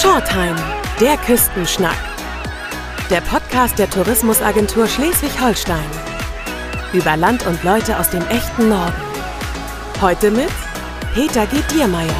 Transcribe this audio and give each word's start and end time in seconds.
Shortime, 0.00 0.54
der 1.00 1.16
Küstenschnack. 1.16 1.96
Der 3.10 3.20
Podcast 3.20 3.80
der 3.80 3.90
Tourismusagentur 3.90 4.86
Schleswig-Holstein. 4.86 5.90
Über 6.92 7.16
Land 7.16 7.44
und 7.48 7.64
Leute 7.64 7.98
aus 7.98 8.08
dem 8.08 8.24
echten 8.28 8.68
Norden. 8.68 8.94
Heute 10.00 10.30
mit 10.30 10.50
Peter 11.14 11.46
G. 11.46 11.56
Diermeier. 11.74 12.14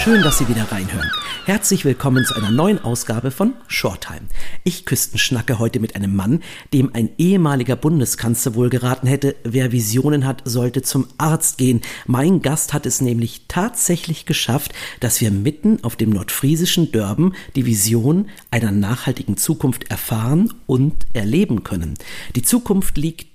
Schön, 0.00 0.20
dass 0.20 0.38
Sie 0.38 0.48
wieder 0.48 0.66
reinhören. 0.72 1.19
Herzlich 1.46 1.86
willkommen 1.86 2.24
zu 2.26 2.34
einer 2.34 2.50
neuen 2.50 2.84
Ausgabe 2.84 3.30
von 3.30 3.54
Shorttime. 3.66 4.28
Ich 4.62 4.84
küstenschnacke 4.84 5.58
heute 5.58 5.80
mit 5.80 5.96
einem 5.96 6.14
Mann, 6.14 6.42
dem 6.74 6.94
ein 6.94 7.08
ehemaliger 7.16 7.76
Bundeskanzler 7.76 8.54
wohl 8.54 8.68
geraten 8.68 9.06
hätte, 9.06 9.34
wer 9.42 9.72
Visionen 9.72 10.26
hat, 10.26 10.42
sollte 10.44 10.82
zum 10.82 11.08
Arzt 11.16 11.56
gehen. 11.56 11.80
Mein 12.06 12.42
Gast 12.42 12.74
hat 12.74 12.84
es 12.84 13.00
nämlich 13.00 13.46
tatsächlich 13.48 14.26
geschafft, 14.26 14.74
dass 15.00 15.22
wir 15.22 15.30
mitten 15.30 15.82
auf 15.82 15.96
dem 15.96 16.10
nordfriesischen 16.10 16.92
Dörben 16.92 17.34
die 17.56 17.64
Vision 17.64 18.28
einer 18.50 18.70
nachhaltigen 18.70 19.38
Zukunft 19.38 19.90
erfahren 19.90 20.52
und 20.66 21.06
erleben 21.14 21.64
können. 21.64 21.94
Die 22.36 22.42
Zukunft 22.42 22.98
liegt 22.98 23.29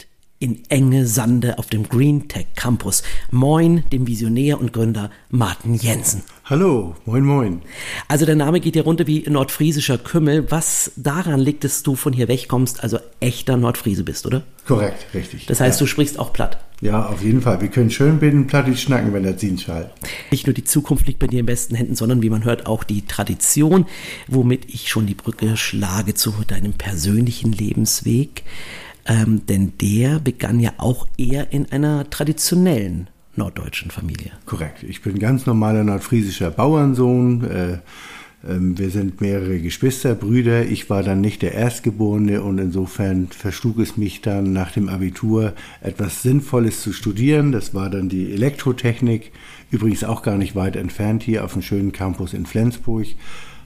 in 0.45 0.61
enge 0.69 1.07
Sande 1.07 1.57
auf 1.57 1.65
dem 1.69 1.89
Green 1.89 2.27
Tech 2.27 2.45
Campus. 2.55 3.01
Moin, 3.31 3.83
dem 3.91 4.05
Visionär 4.05 4.59
und 4.59 4.73
Gründer 4.73 5.09
Martin 5.31 5.73
Jensen. 5.73 6.21
Hallo, 6.43 6.95
moin, 7.07 7.25
moin. 7.25 7.61
Also 8.07 8.27
der 8.27 8.35
Name 8.35 8.59
geht 8.59 8.75
ja 8.75 8.83
runter 8.83 9.07
wie 9.07 9.27
nordfriesischer 9.27 9.97
Kümmel. 9.97 10.51
Was 10.51 10.91
daran 10.97 11.39
liegt, 11.39 11.63
dass 11.63 11.81
du 11.81 11.95
von 11.95 12.13
hier 12.13 12.27
wegkommst, 12.27 12.83
also 12.83 12.99
echter 13.19 13.57
Nordfriese 13.57 14.03
bist, 14.03 14.27
oder? 14.27 14.43
Korrekt, 14.67 15.07
richtig. 15.15 15.47
Das 15.47 15.59
heißt, 15.59 15.79
ja. 15.79 15.83
du 15.83 15.89
sprichst 15.89 16.19
auch 16.19 16.31
platt. 16.31 16.59
Ja, 16.79 17.07
auf 17.07 17.23
jeden 17.23 17.41
Fall. 17.41 17.61
Wir 17.61 17.69
können 17.69 17.89
schön 17.89 18.19
binnen 18.19 18.45
plattisch 18.45 18.83
schnacken, 18.83 19.13
wenn 19.13 19.23
der 19.23 19.37
Ziehen 19.37 19.57
schallt. 19.57 19.89
Nicht 20.29 20.45
nur 20.45 20.53
die 20.53 20.63
Zukunft 20.63 21.07
liegt 21.07 21.17
bei 21.17 21.25
dir 21.25 21.39
in 21.39 21.47
besten 21.47 21.73
Händen, 21.73 21.95
sondern 21.95 22.21
wie 22.21 22.29
man 22.29 22.43
hört, 22.43 22.67
auch 22.67 22.83
die 22.83 23.07
Tradition, 23.07 23.87
womit 24.27 24.71
ich 24.71 24.89
schon 24.89 25.07
die 25.07 25.15
Brücke 25.15 25.57
schlage 25.57 26.13
zu 26.13 26.35
deinem 26.45 26.73
persönlichen 26.73 27.51
Lebensweg 27.51 28.43
ähm, 29.05 29.45
denn 29.47 29.73
der 29.81 30.19
begann 30.19 30.59
ja 30.59 30.73
auch 30.77 31.07
eher 31.17 31.51
in 31.53 31.71
einer 31.71 32.09
traditionellen 32.09 33.09
norddeutschen 33.35 33.91
Familie. 33.91 34.31
Korrekt. 34.45 34.83
Ich 34.83 35.01
bin 35.01 35.19
ganz 35.19 35.45
normaler 35.45 35.83
nordfriesischer 35.83 36.51
Bauernsohn. 36.51 37.43
Äh, 37.43 37.73
äh, 37.73 37.79
wir 38.43 38.89
sind 38.89 39.21
mehrere 39.21 39.59
Geschwister, 39.59 40.15
Brüder. 40.15 40.65
Ich 40.65 40.89
war 40.89 41.03
dann 41.03 41.21
nicht 41.21 41.41
der 41.41 41.53
Erstgeborene 41.53 42.41
und 42.41 42.57
insofern 42.57 43.27
verschlug 43.27 43.79
es 43.79 43.97
mich 43.97 44.21
dann 44.21 44.53
nach 44.53 44.71
dem 44.71 44.89
Abitur 44.89 45.53
etwas 45.81 46.21
Sinnvolles 46.21 46.81
zu 46.81 46.93
studieren. 46.93 47.51
Das 47.51 47.73
war 47.73 47.89
dann 47.89 48.09
die 48.09 48.31
Elektrotechnik, 48.31 49.31
übrigens 49.71 50.03
auch 50.03 50.21
gar 50.21 50.37
nicht 50.37 50.55
weit 50.55 50.75
entfernt 50.75 51.23
hier 51.23 51.43
auf 51.43 51.53
dem 51.53 51.61
schönen 51.61 51.91
Campus 51.91 52.33
in 52.33 52.45
Flensburg 52.45 53.07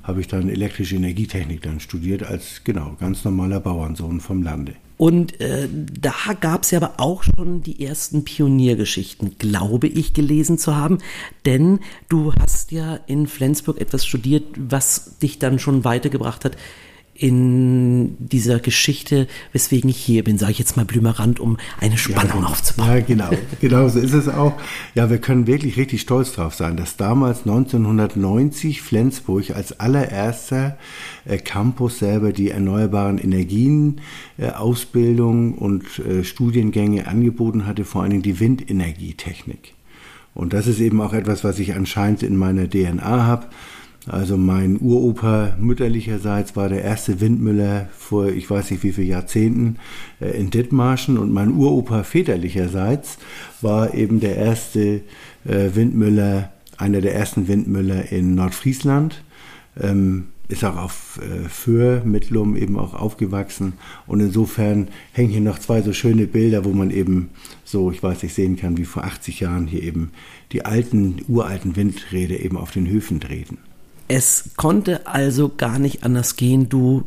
habe 0.02 0.22
ich 0.22 0.28
dann 0.28 0.50
elektrische 0.50 0.96
Energietechnik 0.96 1.62
dann 1.62 1.80
studiert 1.80 2.24
als 2.24 2.64
genau 2.64 2.96
ganz 3.00 3.24
normaler 3.26 3.60
Bauernsohn 3.60 4.20
vom 4.22 4.42
Lande. 4.42 4.74
Und 5.00 5.40
äh, 5.40 5.70
da 5.72 6.14
gab 6.42 6.64
es 6.64 6.72
ja 6.72 6.82
aber 6.82 6.96
auch 6.98 7.24
schon 7.24 7.64
die 7.64 7.86
ersten 7.86 8.26
Pioniergeschichten, 8.26 9.38
glaube 9.38 9.88
ich, 9.88 10.14
gelesen 10.14 10.58
zu 10.58 10.76
haben. 10.76 10.98
Denn 11.46 11.80
du 12.10 12.34
hast 12.34 12.74
ja 12.74 13.00
in 13.08 13.26
Flensburg 13.26 13.80
etwas 13.80 14.06
studiert, 14.06 14.44
was 14.58 15.18
dich 15.20 15.40
dann 15.40 15.58
schon 15.58 15.86
weitergebracht 15.86 16.44
hat 16.44 16.58
in 17.20 18.16
dieser 18.20 18.60
Geschichte, 18.60 19.28
weswegen 19.52 19.90
ich 19.90 19.98
hier 19.98 20.24
bin, 20.24 20.38
sage 20.38 20.54
ich 20.54 20.60
jetzt 20.60 20.78
mal 20.78 20.86
blümerant, 20.86 21.40
um 21.42 21.58
eine 21.80 21.98
Spannung 21.98 22.44
ja, 22.44 22.48
aufzubauen. 22.48 22.88
Ja, 22.88 23.00
genau. 23.02 23.30
Genau 23.60 23.90
so 23.90 24.00
ist 24.00 24.14
es 24.14 24.30
auch. 24.30 24.54
Ja, 24.96 25.10
wir 25.10 25.18
können 25.18 25.46
wirklich 25.46 25.76
richtig 25.78 26.02
stolz 26.02 26.32
drauf 26.32 26.56
sein, 26.56 26.78
dass 26.78 26.96
damals 26.96 27.40
1990 27.40 28.82
Flensburg 28.82 29.52
als 29.52 29.80
allererster 29.80 30.78
äh, 31.26 31.38
Campus 31.38 32.00
selber 32.00 32.32
die 32.32 32.52
erneuerbaren 32.52 33.18
Energien 33.18 34.00
äh, 34.38 34.52
Ausbildung 34.52 35.56
und 35.56 36.00
äh, 36.00 36.24
Studiengänge 36.24 37.08
angeboten 37.08 37.66
hatte, 37.66 37.84
vor 37.84 38.02
allen 38.02 38.12
Dingen 38.12 38.24
die 38.24 38.40
Windenergietechnik. 38.40 39.74
Und 40.34 40.54
das 40.54 40.68
ist 40.68 40.80
eben 40.80 41.02
auch 41.02 41.12
etwas, 41.12 41.44
was 41.44 41.60
ich 41.60 41.76
anscheinend 41.76 42.24
in 42.24 42.38
meiner 42.38 42.70
DNA 42.70 43.26
habe 43.26 43.48
also 44.10 44.38
mein 44.38 44.80
Uropa 44.80 45.56
mütterlicherseits 45.60 46.56
war 46.56 46.68
der 46.68 46.84
erste 46.84 47.22
Windmüller 47.22 47.90
vor 47.96 48.28
ich 48.28 48.50
weiß 48.50 48.72
nicht 48.72 48.84
wie 48.84 48.92
viele 48.92 49.08
Jahrzehnten 49.08 49.78
äh, 50.20 50.32
in 50.32 50.50
Dithmarschen 50.50 51.18
und 51.18 51.32
mein 51.32 51.52
Uropa 51.52 52.04
väterlicherseits 52.04 53.20
war 53.62 53.94
eben 53.94 54.20
der 54.20 54.36
erste 54.36 55.02
äh, 55.46 55.70
Windmüller, 55.74 56.52
einer 56.78 57.02
der 57.02 57.14
ersten 57.14 57.48
Windmüller 57.48 58.12
in 58.12 58.36
Nordfriesland. 58.36 59.24
Ähm, 59.80 60.30
ist 60.48 60.66
auch 60.66 60.78
auf 60.78 61.20
äh, 61.22 61.48
Föhr, 61.48 62.02
Mittlum 62.04 62.58
eben 62.58 62.78
auch 62.80 62.96
aufgewachsen. 62.96 63.74
Und 64.08 64.20
insofern 64.20 64.88
hängen 65.12 65.30
hier 65.30 65.42
noch 65.42 65.60
zwei 65.60 65.84
so 65.84 65.94
schöne 65.94 66.26
Bilder, 66.26 66.66
wo 66.66 66.70
man 66.70 66.90
eben 66.90 67.30
so, 67.64 67.92
ich 67.92 68.02
weiß 68.02 68.24
nicht, 68.24 68.34
sehen 68.34 68.58
kann, 68.58 68.78
wie 68.78 68.86
vor 68.86 69.04
80 69.04 69.42
Jahren 69.42 69.68
hier 69.68 69.84
eben 69.84 70.10
die 70.52 70.66
alten, 70.66 71.22
uralten 71.28 71.76
Windräder 71.76 72.40
eben 72.40 72.58
auf 72.58 72.72
den 72.72 72.88
Höfen 72.88 73.20
drehten. 73.20 73.60
Es 74.10 74.50
konnte 74.58 75.08
also 75.08 75.50
gar 75.56 75.80
nicht 75.80 76.04
anders 76.04 76.36
gehen. 76.36 76.68
Du 76.68 77.06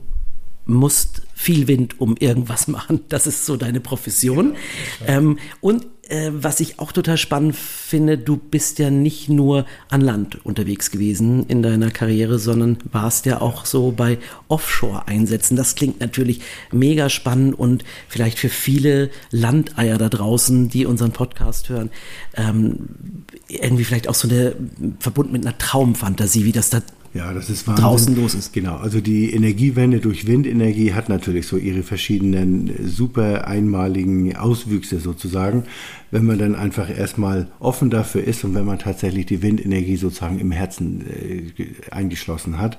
musst 0.65 1.23
viel 1.35 1.67
Wind 1.69 2.01
um 2.01 2.17
irgendwas 2.17 2.69
machen. 2.69 3.01
Das 3.09 3.27
ist 3.27 3.45
so 3.45 3.57
deine 3.57 3.81
Profession. 3.81 4.55
Ja, 5.01 5.19
ähm, 5.19 5.39
und 5.61 5.87
äh, 6.09 6.31
was 6.33 6.61
ich 6.61 6.79
auch 6.79 6.93
total 6.93 7.17
spannend 7.17 7.57
finde, 7.57 8.19
du 8.19 8.37
bist 8.37 8.79
ja 8.79 8.91
nicht 8.91 9.29
nur 9.29 9.67
an 9.89 10.01
Land 10.01 10.45
unterwegs 10.45 10.91
gewesen 10.91 11.47
in 11.47 11.63
deiner 11.63 11.91
Karriere, 11.91 12.39
sondern 12.39 12.79
warst 12.91 13.25
ja 13.27 13.41
auch 13.41 13.65
so 13.67 13.93
bei 13.93 14.19
Offshore-Einsätzen. 14.49 15.57
Das 15.57 15.75
klingt 15.75 16.01
natürlich 16.01 16.41
mega 16.71 17.09
spannend 17.09 17.59
und 17.59 17.85
vielleicht 18.09 18.39
für 18.39 18.49
viele 18.49 19.11
Landeier 19.31 19.97
da 19.97 20.09
draußen, 20.09 20.69
die 20.69 20.87
unseren 20.87 21.13
Podcast 21.13 21.69
hören, 21.69 21.91
ähm, 22.37 23.25
irgendwie 23.49 23.85
vielleicht 23.85 24.09
auch 24.09 24.15
so 24.15 24.29
eine 24.29 24.55
verbunden 24.99 25.33
mit 25.33 25.47
einer 25.47 25.57
Traumfantasie, 25.57 26.45
wie 26.45 26.53
das 26.53 26.71
da 26.71 26.83
ja, 27.15 27.35
das 27.35 27.51
ist 27.51 27.67
Wahnsinn. 27.67 27.85
draußen 27.85 28.17
los 28.17 28.35
ist. 28.35 28.53
Genau, 28.53 28.77
also 28.77 29.01
die 29.01 29.33
Energiewende 29.33 30.01
durch 30.01 30.27
Windenergie 30.27 30.95
hat 30.95 31.09
natürlich 31.09 31.47
so 31.47 31.57
ihre 31.57 31.83
verschiedenen 31.83 32.89
super 32.89 33.47
einmaligen 33.47 34.35
Auswüchse 34.37 34.99
sozusagen 34.99 35.65
wenn 36.13 36.27
man 36.27 36.39
dann 36.39 36.55
einfach 36.55 36.91
erstmal 36.91 37.49
offen 37.59 37.89
dafür 37.89 38.23
ist 38.23 38.45
und 38.45 38.55
wenn 38.55 38.67
man 38.67 38.79
tatsächlich 38.79 39.25
die 39.27 39.43
Windenergie 39.43 39.97
sozusagen 39.97 40.39
im 40.39 40.53
Herzen 40.53 41.07
äh, 41.09 41.91
eingeschlossen 41.91 42.59
hat. 42.59 42.79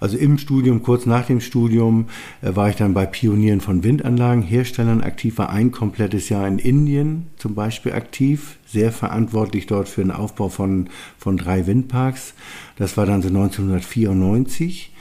Also 0.00 0.18
im 0.18 0.36
Studium, 0.36 0.82
kurz 0.82 1.06
nach 1.06 1.26
dem 1.26 1.40
Studium, 1.40 2.06
äh, 2.42 2.54
war 2.56 2.70
ich 2.70 2.76
dann 2.76 2.92
bei 2.92 3.06
Pionieren 3.06 3.60
von 3.60 3.84
Windanlagen, 3.84 4.42
Herstellern 4.42 5.00
aktiv, 5.00 5.38
war 5.38 5.50
ein 5.50 5.70
komplettes 5.70 6.28
Jahr 6.28 6.46
in 6.46 6.58
Indien 6.58 7.28
zum 7.36 7.54
Beispiel 7.54 7.92
aktiv, 7.92 8.58
sehr 8.72 8.90
verantwortlich 8.90 9.66
dort 9.66 9.88
für 9.88 10.02
den 10.02 10.10
Aufbau 10.10 10.48
von, 10.48 10.88
von 11.18 11.36
drei 11.36 11.66
Windparks. 11.66 12.34
Das 12.76 12.96
war 12.96 13.06
dann 13.06 13.22
so 13.22 13.28
1994. 13.28 14.92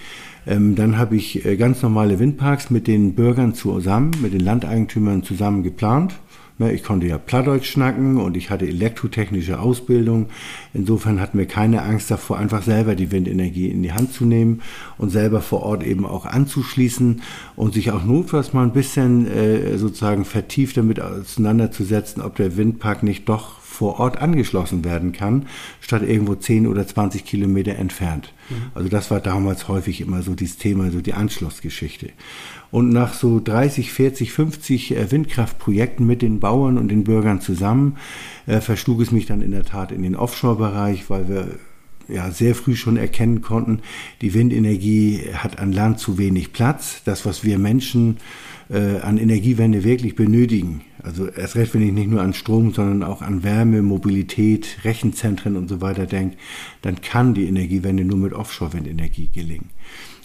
Ähm, 0.47 0.75
dann 0.75 0.97
habe 0.97 1.15
ich 1.15 1.45
äh, 1.45 1.55
ganz 1.55 1.81
normale 1.81 2.19
Windparks 2.19 2.69
mit 2.69 2.87
den 2.87 3.13
Bürgern 3.13 3.53
zusammen, 3.53 4.11
mit 4.21 4.33
den 4.33 4.41
Landeigentümern 4.41 5.23
zusammen 5.23 5.63
geplant. 5.63 6.15
Ne, 6.61 6.71
ich 6.73 6.83
konnte 6.83 7.07
ja 7.07 7.17
Plattdeutsch 7.17 7.71
schnacken 7.71 8.17
und 8.17 8.37
ich 8.37 8.51
hatte 8.51 8.67
elektrotechnische 8.67 9.59
Ausbildung. 9.59 10.27
Insofern 10.75 11.19
hatten 11.19 11.39
wir 11.39 11.47
keine 11.47 11.81
Angst 11.81 12.11
davor, 12.11 12.37
einfach 12.37 12.61
selber 12.61 12.93
die 12.93 13.11
Windenergie 13.11 13.69
in 13.69 13.81
die 13.81 13.93
Hand 13.93 14.13
zu 14.13 14.25
nehmen 14.25 14.61
und 14.99 15.09
selber 15.09 15.41
vor 15.41 15.63
Ort 15.63 15.83
eben 15.83 16.05
auch 16.05 16.27
anzuschließen 16.27 17.21
und 17.55 17.73
sich 17.73 17.91
auch 17.91 18.03
notfalls 18.03 18.53
mal 18.53 18.61
ein 18.61 18.73
bisschen 18.73 19.25
äh, 19.25 19.77
sozusagen 19.79 20.23
vertieft 20.23 20.77
damit 20.77 20.99
auseinanderzusetzen, 20.99 22.21
ob 22.21 22.35
der 22.35 22.57
Windpark 22.57 23.01
nicht 23.01 23.27
doch 23.27 23.60
vor 23.81 23.99
Ort 23.99 24.21
angeschlossen 24.21 24.85
werden 24.85 25.11
kann, 25.11 25.47
statt 25.79 26.03
irgendwo 26.03 26.35
10 26.35 26.67
oder 26.67 26.85
20 26.85 27.25
Kilometer 27.25 27.77
entfernt. 27.77 28.31
Mhm. 28.47 28.55
Also 28.75 28.89
das 28.89 29.09
war 29.09 29.19
damals 29.19 29.67
häufig 29.67 30.01
immer 30.01 30.21
so 30.21 30.35
dieses 30.35 30.57
Thema, 30.57 30.91
so 30.91 31.01
die 31.01 31.15
Anschlussgeschichte. 31.15 32.11
Und 32.69 32.89
nach 32.89 33.15
so 33.15 33.41
30, 33.43 33.91
40, 33.91 34.33
50 34.33 34.95
Windkraftprojekten 35.09 36.05
mit 36.05 36.21
den 36.21 36.39
Bauern 36.39 36.77
und 36.77 36.89
den 36.89 37.03
Bürgern 37.03 37.41
zusammen 37.41 37.97
äh, 38.45 38.61
verschlug 38.61 39.01
es 39.01 39.11
mich 39.11 39.25
dann 39.25 39.41
in 39.41 39.49
der 39.49 39.65
Tat 39.65 39.91
in 39.91 40.03
den 40.03 40.15
Offshore-Bereich, 40.15 41.09
weil 41.09 41.27
wir 41.27 41.47
ja, 42.07 42.31
sehr 42.31 42.55
früh 42.55 42.75
schon 42.75 42.97
erkennen 42.97 43.41
konnten, 43.41 43.79
die 44.21 44.33
Windenergie 44.33 45.21
hat 45.33 45.59
an 45.59 45.71
Land 45.71 45.99
zu 45.99 46.17
wenig 46.17 46.53
Platz. 46.53 47.01
Das, 47.05 47.25
was 47.25 47.43
wir 47.43 47.59
Menschen 47.59 48.17
äh, 48.69 48.99
an 48.99 49.17
Energiewende 49.17 49.83
wirklich 49.83 50.15
benötigen, 50.15 50.81
also 51.03 51.27
erst 51.27 51.55
recht, 51.55 51.73
wenn 51.73 51.81
ich 51.81 51.93
nicht 51.93 52.09
nur 52.09 52.21
an 52.21 52.33
Strom, 52.33 52.73
sondern 52.73 53.03
auch 53.03 53.21
an 53.21 53.43
Wärme, 53.43 53.81
Mobilität, 53.81 54.79
Rechenzentren 54.83 55.57
und 55.57 55.67
so 55.67 55.81
weiter 55.81 56.05
denke, 56.05 56.37
dann 56.81 57.01
kann 57.01 57.33
die 57.33 57.47
Energiewende 57.47 58.05
nur 58.05 58.17
mit 58.17 58.33
Offshore-Windenergie 58.33 59.29
gelingen. 59.33 59.69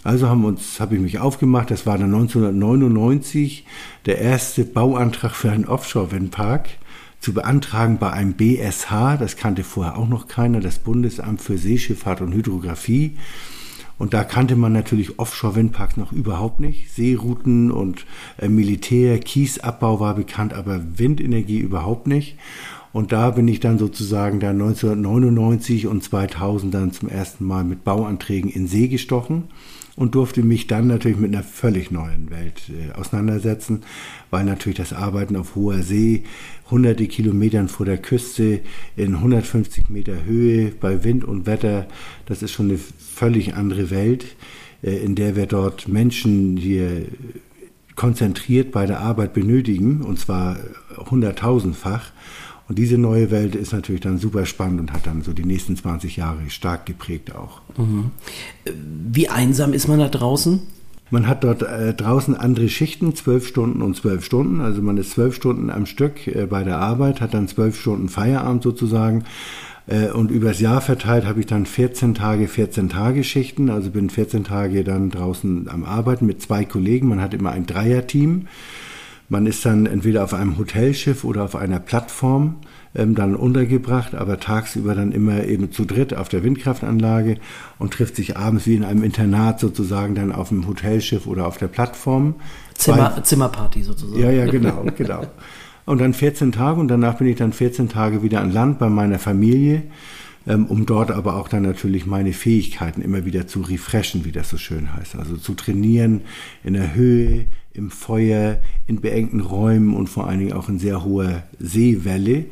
Also 0.04 0.28
haben 0.28 0.44
uns, 0.44 0.78
habe 0.78 0.94
ich 0.94 1.00
mich 1.00 1.18
aufgemacht, 1.18 1.70
das 1.70 1.86
war 1.86 1.98
dann 1.98 2.14
1999 2.14 3.64
der 4.04 4.18
erste 4.18 4.64
Bauantrag 4.64 5.34
für 5.34 5.50
einen 5.50 5.64
Offshore-Windpark. 5.64 6.68
Zu 7.20 7.32
beantragen 7.32 7.98
bei 7.98 8.12
einem 8.12 8.34
BSH, 8.34 9.16
das 9.18 9.36
kannte 9.36 9.64
vorher 9.64 9.98
auch 9.98 10.08
noch 10.08 10.28
keiner, 10.28 10.60
das 10.60 10.78
Bundesamt 10.78 11.40
für 11.40 11.58
Seeschifffahrt 11.58 12.20
und 12.20 12.32
Hydrographie. 12.32 13.16
Und 13.98 14.12
da 14.12 14.24
kannte 14.24 14.56
man 14.56 14.72
natürlich 14.72 15.18
Offshore-Windparks 15.18 15.96
noch 15.96 16.12
überhaupt 16.12 16.60
nicht. 16.60 16.90
Seerouten 16.92 17.70
und 17.70 18.04
äh, 18.38 18.48
Militär, 18.48 19.18
Kiesabbau 19.18 20.00
war 20.00 20.14
bekannt, 20.14 20.52
aber 20.52 20.82
Windenergie 20.98 21.58
überhaupt 21.58 22.06
nicht. 22.06 22.36
Und 22.92 23.12
da 23.12 23.30
bin 23.30 23.48
ich 23.48 23.60
dann 23.60 23.78
sozusagen 23.78 24.38
dann 24.38 24.60
1999 24.60 25.86
und 25.86 26.02
2000 26.02 26.72
dann 26.72 26.92
zum 26.92 27.08
ersten 27.08 27.44
Mal 27.44 27.64
mit 27.64 27.84
Bauanträgen 27.84 28.50
in 28.50 28.68
See 28.68 28.88
gestochen 28.88 29.44
und 29.96 30.14
durfte 30.14 30.42
mich 30.42 30.66
dann 30.66 30.86
natürlich 30.86 31.18
mit 31.18 31.34
einer 31.34 31.42
völlig 31.42 31.90
neuen 31.90 32.30
Welt 32.30 32.62
äh, 32.68 32.92
auseinandersetzen, 32.92 33.82
weil 34.30 34.44
natürlich 34.44 34.76
das 34.76 34.92
Arbeiten 34.92 35.36
auf 35.36 35.54
hoher 35.54 35.82
See, 35.82 36.24
hunderte 36.70 37.06
Kilometern 37.06 37.68
vor 37.68 37.86
der 37.86 37.98
Küste, 37.98 38.60
in 38.96 39.14
150 39.14 39.88
Meter 39.88 40.24
Höhe, 40.24 40.70
bei 40.78 41.02
Wind 41.02 41.24
und 41.24 41.46
Wetter, 41.46 41.86
das 42.26 42.42
ist 42.42 42.52
schon 42.52 42.68
eine 42.68 42.78
völlig 42.78 43.54
andere 43.54 43.90
Welt, 43.90 44.36
äh, 44.82 44.96
in 44.96 45.14
der 45.14 45.34
wir 45.34 45.46
dort 45.46 45.88
Menschen 45.88 46.58
hier 46.58 47.06
konzentriert 47.96 48.72
bei 48.72 48.84
der 48.84 49.00
Arbeit 49.00 49.32
benötigen, 49.32 50.02
und 50.02 50.18
zwar 50.18 50.58
hunderttausendfach. 51.10 52.12
Und 52.68 52.78
diese 52.78 52.98
neue 52.98 53.30
Welt 53.30 53.54
ist 53.54 53.72
natürlich 53.72 54.00
dann 54.00 54.18
super 54.18 54.44
spannend 54.44 54.80
und 54.80 54.92
hat 54.92 55.06
dann 55.06 55.22
so 55.22 55.32
die 55.32 55.44
nächsten 55.44 55.76
20 55.76 56.16
Jahre 56.16 56.50
stark 56.50 56.86
geprägt 56.86 57.34
auch. 57.34 57.60
Mhm. 57.78 58.10
Wie 59.12 59.28
einsam 59.28 59.72
ist 59.72 59.86
man 59.86 60.00
da 60.00 60.08
draußen? 60.08 60.60
Man 61.10 61.28
hat 61.28 61.44
dort 61.44 61.62
äh, 61.62 61.94
draußen 61.94 62.34
andere 62.34 62.68
Schichten, 62.68 63.14
zwölf 63.14 63.46
Stunden 63.46 63.80
und 63.80 63.96
zwölf 63.96 64.24
Stunden. 64.24 64.60
Also 64.60 64.82
man 64.82 64.96
ist 64.96 65.12
zwölf 65.12 65.36
Stunden 65.36 65.70
am 65.70 65.86
Stück 65.86 66.26
äh, 66.26 66.46
bei 66.46 66.64
der 66.64 66.78
Arbeit, 66.78 67.20
hat 67.20 67.34
dann 67.34 67.46
zwölf 67.46 67.80
Stunden 67.80 68.08
Feierabend 68.08 68.64
sozusagen. 68.64 69.24
Äh, 69.86 70.08
und 70.08 70.32
übers 70.32 70.58
Jahr 70.58 70.80
verteilt 70.80 71.24
habe 71.24 71.38
ich 71.38 71.46
dann 71.46 71.64
14 71.64 72.14
Tage, 72.14 72.48
14 72.48 72.88
Tage 72.88 73.22
Schichten. 73.22 73.70
Also 73.70 73.90
bin 73.90 74.10
14 74.10 74.42
Tage 74.42 74.82
dann 74.82 75.10
draußen 75.10 75.68
am 75.68 75.84
Arbeiten 75.84 76.26
mit 76.26 76.42
zwei 76.42 76.64
Kollegen. 76.64 77.08
Man 77.08 77.20
hat 77.20 77.34
immer 77.34 77.52
ein 77.52 77.66
Dreierteam. 77.66 78.48
Man 79.28 79.46
ist 79.46 79.64
dann 79.66 79.86
entweder 79.86 80.22
auf 80.22 80.34
einem 80.34 80.56
Hotelschiff 80.56 81.24
oder 81.24 81.42
auf 81.42 81.56
einer 81.56 81.80
Plattform 81.80 82.56
ähm, 82.94 83.14
dann 83.14 83.34
untergebracht, 83.34 84.14
aber 84.14 84.38
tagsüber 84.38 84.94
dann 84.94 85.10
immer 85.10 85.44
eben 85.44 85.72
zu 85.72 85.84
dritt 85.84 86.14
auf 86.14 86.28
der 86.28 86.44
Windkraftanlage 86.44 87.38
und 87.78 87.92
trifft 87.92 88.16
sich 88.16 88.36
abends 88.36 88.66
wie 88.66 88.76
in 88.76 88.84
einem 88.84 89.02
Internat 89.02 89.58
sozusagen 89.58 90.14
dann 90.14 90.30
auf 90.30 90.50
dem 90.50 90.66
Hotelschiff 90.68 91.26
oder 91.26 91.46
auf 91.46 91.58
der 91.58 91.68
Plattform. 91.68 92.36
Zimmer, 92.74 93.14
Zwei, 93.14 93.20
Zimmerparty 93.22 93.82
sozusagen. 93.82 94.22
Ja, 94.22 94.30
ja, 94.30 94.46
genau, 94.46 94.84
genau. 94.96 95.22
Und 95.86 96.00
dann 96.00 96.14
14 96.14 96.52
Tage 96.52 96.80
und 96.80 96.88
danach 96.88 97.18
bin 97.18 97.26
ich 97.26 97.36
dann 97.36 97.52
14 97.52 97.88
Tage 97.88 98.22
wieder 98.22 98.40
an 98.40 98.52
Land 98.52 98.78
bei 98.78 98.88
meiner 98.88 99.18
Familie 99.18 99.84
um 100.46 100.86
dort 100.86 101.10
aber 101.10 101.36
auch 101.36 101.48
dann 101.48 101.62
natürlich 101.62 102.06
meine 102.06 102.32
Fähigkeiten 102.32 103.02
immer 103.02 103.24
wieder 103.24 103.46
zu 103.46 103.60
refreshen, 103.60 104.24
wie 104.24 104.32
das 104.32 104.48
so 104.48 104.56
schön 104.56 104.94
heißt. 104.94 105.16
Also 105.16 105.36
zu 105.36 105.54
trainieren 105.54 106.22
in 106.62 106.74
der 106.74 106.94
Höhe, 106.94 107.46
im 107.72 107.90
Feuer, 107.90 108.58
in 108.86 109.00
beengten 109.00 109.40
Räumen 109.40 109.94
und 109.94 110.08
vor 110.08 110.26
allen 110.28 110.38
Dingen 110.38 110.52
auch 110.52 110.68
in 110.68 110.78
sehr 110.78 111.04
hoher 111.04 111.42
Seewelle. 111.58 112.46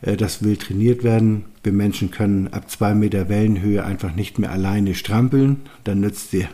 Äh, 0.00 0.16
das 0.16 0.42
will 0.42 0.56
trainiert 0.56 1.04
werden. 1.04 1.44
Wir 1.62 1.72
Menschen 1.72 2.10
können 2.10 2.48
ab 2.48 2.70
zwei 2.70 2.94
Meter 2.94 3.28
Wellenhöhe 3.28 3.84
einfach 3.84 4.14
nicht 4.14 4.38
mehr 4.38 4.52
alleine 4.52 4.94
strampeln. 4.94 5.56
Dann 5.84 6.00
nützt 6.00 6.32
dir 6.32 6.48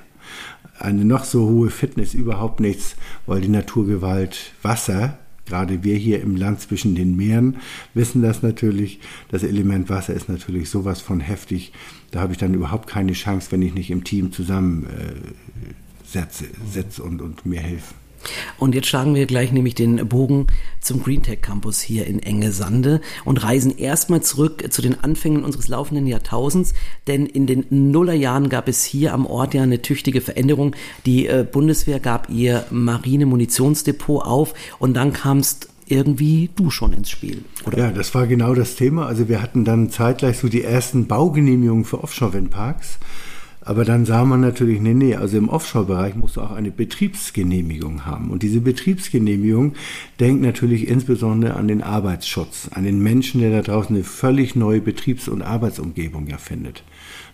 eine 0.78 1.04
noch 1.04 1.24
so 1.24 1.48
hohe 1.48 1.70
Fitness 1.70 2.14
überhaupt 2.14 2.60
nichts, 2.60 2.96
weil 3.26 3.40
die 3.40 3.48
Naturgewalt 3.48 4.52
Wasser 4.62 5.18
Gerade 5.46 5.84
wir 5.84 5.96
hier 5.96 6.20
im 6.20 6.36
Land 6.36 6.60
zwischen 6.60 6.94
den 6.94 7.16
Meeren 7.16 7.56
wissen 7.94 8.20
das 8.20 8.42
natürlich. 8.42 9.00
Das 9.30 9.42
Element 9.42 9.88
Wasser 9.88 10.12
ist 10.12 10.28
natürlich 10.28 10.68
sowas 10.68 11.00
von 11.00 11.20
heftig. 11.20 11.72
Da 12.10 12.20
habe 12.20 12.32
ich 12.32 12.38
dann 12.38 12.54
überhaupt 12.54 12.88
keine 12.88 13.12
Chance, 13.12 13.52
wenn 13.52 13.62
ich 13.62 13.74
nicht 13.74 13.90
im 13.90 14.04
Team 14.04 14.32
zusammen 14.32 14.86
äh, 14.86 15.74
setze 16.04 17.02
und, 17.02 17.22
und 17.22 17.46
mir 17.46 17.60
helfe. 17.60 17.94
Und 18.58 18.74
jetzt 18.74 18.88
schlagen 18.88 19.14
wir 19.14 19.26
gleich 19.26 19.52
nämlich 19.52 19.74
den 19.74 20.08
Bogen 20.08 20.46
zum 20.80 21.02
Green 21.02 21.22
Tech 21.22 21.42
Campus 21.42 21.80
hier 21.80 22.06
in 22.06 22.22
Enge 22.22 22.52
Sande 22.52 23.00
und 23.24 23.42
reisen 23.42 23.76
erstmal 23.76 24.22
zurück 24.22 24.64
zu 24.70 24.82
den 24.82 25.02
Anfängen 25.02 25.44
unseres 25.44 25.68
laufenden 25.68 26.06
Jahrtausends, 26.06 26.74
denn 27.06 27.26
in 27.26 27.46
den 27.46 27.66
Nullerjahren 27.70 28.48
gab 28.48 28.68
es 28.68 28.84
hier 28.84 29.12
am 29.14 29.26
Ort 29.26 29.54
ja 29.54 29.62
eine 29.62 29.82
tüchtige 29.82 30.20
Veränderung. 30.20 30.74
Die 31.04 31.26
äh, 31.26 31.46
Bundeswehr 31.50 32.00
gab 32.00 32.30
ihr 32.30 32.64
Marine-Munitionsdepot 32.70 34.24
auf 34.24 34.54
und 34.78 34.94
dann 34.94 35.12
kamst 35.12 35.68
irgendwie 35.88 36.50
du 36.56 36.70
schon 36.70 36.92
ins 36.92 37.10
Spiel, 37.10 37.44
oder? 37.64 37.78
Ja, 37.78 37.90
das 37.92 38.14
war 38.14 38.26
genau 38.26 38.54
das 38.54 38.74
Thema. 38.74 39.06
Also 39.06 39.28
wir 39.28 39.40
hatten 39.40 39.64
dann 39.64 39.90
zeitgleich 39.90 40.38
so 40.38 40.48
die 40.48 40.62
ersten 40.62 41.06
Baugenehmigungen 41.06 41.84
für 41.84 42.02
Offshore-Windparks. 42.02 42.98
Aber 43.66 43.84
dann 43.84 44.04
sah 44.06 44.24
man 44.24 44.40
natürlich, 44.40 44.80
nee, 44.80 44.94
nee, 44.94 45.16
also 45.16 45.36
im 45.36 45.48
Offshore-Bereich 45.48 46.14
musst 46.14 46.36
du 46.36 46.40
auch 46.40 46.52
eine 46.52 46.70
Betriebsgenehmigung 46.70 48.06
haben. 48.06 48.30
Und 48.30 48.44
diese 48.44 48.60
Betriebsgenehmigung 48.60 49.72
denkt 50.20 50.40
natürlich 50.40 50.86
insbesondere 50.86 51.54
an 51.54 51.66
den 51.66 51.82
Arbeitsschutz, 51.82 52.68
an 52.70 52.84
den 52.84 53.00
Menschen, 53.02 53.40
der 53.40 53.50
da 53.50 53.62
draußen 53.62 53.96
eine 53.96 54.04
völlig 54.04 54.54
neue 54.54 54.80
Betriebs- 54.80 55.26
und 55.26 55.42
Arbeitsumgebung 55.42 56.28
ja 56.28 56.38
findet. 56.38 56.84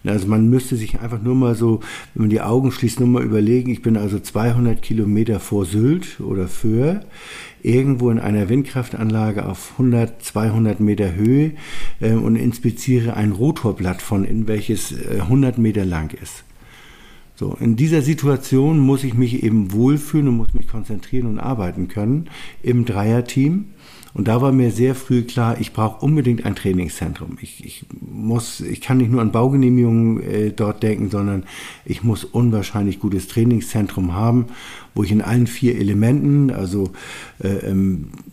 Also 0.04 0.26
man 0.26 0.48
müsste 0.48 0.76
sich 0.76 1.00
einfach 1.00 1.22
nur 1.22 1.34
mal 1.34 1.54
so, 1.54 1.80
wenn 2.14 2.22
man 2.22 2.30
die 2.30 2.40
Augen 2.40 2.72
schließt, 2.72 2.98
nur 3.00 3.10
mal 3.10 3.22
überlegen, 3.22 3.70
ich 3.70 3.82
bin 3.82 3.98
also 3.98 4.18
200 4.18 4.80
Kilometer 4.80 5.38
vor 5.38 5.66
Sylt 5.66 6.18
oder 6.20 6.48
für, 6.48 7.04
irgendwo 7.62 8.10
in 8.10 8.18
einer 8.18 8.48
Windkraftanlage 8.48 9.46
auf 9.46 9.72
100, 9.72 10.22
200 10.22 10.80
Meter 10.80 11.14
Höhe 11.14 11.52
äh, 12.00 12.12
und 12.12 12.36
inspiziere 12.36 13.14
ein 13.14 13.32
Rotorblatt 13.32 14.02
von 14.02 14.24
innen, 14.24 14.48
welches 14.48 14.92
äh, 14.92 15.20
100 15.20 15.58
Meter 15.58 15.84
lang 15.84 16.12
ist. 16.20 16.44
So, 17.34 17.56
in 17.58 17.76
dieser 17.76 18.02
Situation 18.02 18.78
muss 18.78 19.04
ich 19.04 19.14
mich 19.14 19.42
eben 19.42 19.72
wohlfühlen 19.72 20.28
und 20.28 20.36
muss 20.36 20.54
mich 20.54 20.68
konzentrieren 20.68 21.26
und 21.26 21.38
arbeiten 21.38 21.88
können 21.88 22.28
im 22.62 22.84
Dreierteam. 22.84 23.66
Und 24.14 24.28
da 24.28 24.42
war 24.42 24.52
mir 24.52 24.70
sehr 24.70 24.94
früh 24.94 25.22
klar, 25.22 25.58
ich 25.60 25.72
brauche 25.72 26.04
unbedingt 26.04 26.44
ein 26.44 26.54
Trainingszentrum. 26.54 27.38
Ich, 27.40 27.64
ich, 27.64 27.86
muss, 28.00 28.60
ich 28.60 28.80
kann 28.80 28.98
nicht 28.98 29.10
nur 29.10 29.22
an 29.22 29.32
Baugenehmigungen 29.32 30.22
äh, 30.22 30.50
dort 30.50 30.82
denken, 30.82 31.08
sondern 31.10 31.44
ich 31.84 32.02
muss 32.02 32.24
unwahrscheinlich 32.24 33.00
gutes 33.00 33.28
Trainingszentrum 33.28 34.14
haben, 34.14 34.46
wo 34.94 35.02
ich 35.02 35.12
in 35.12 35.22
allen 35.22 35.46
vier 35.46 35.78
Elementen, 35.78 36.50
also 36.50 36.90
äh, 37.42 37.48
ähm, 37.48 38.10
äh, 38.18 38.31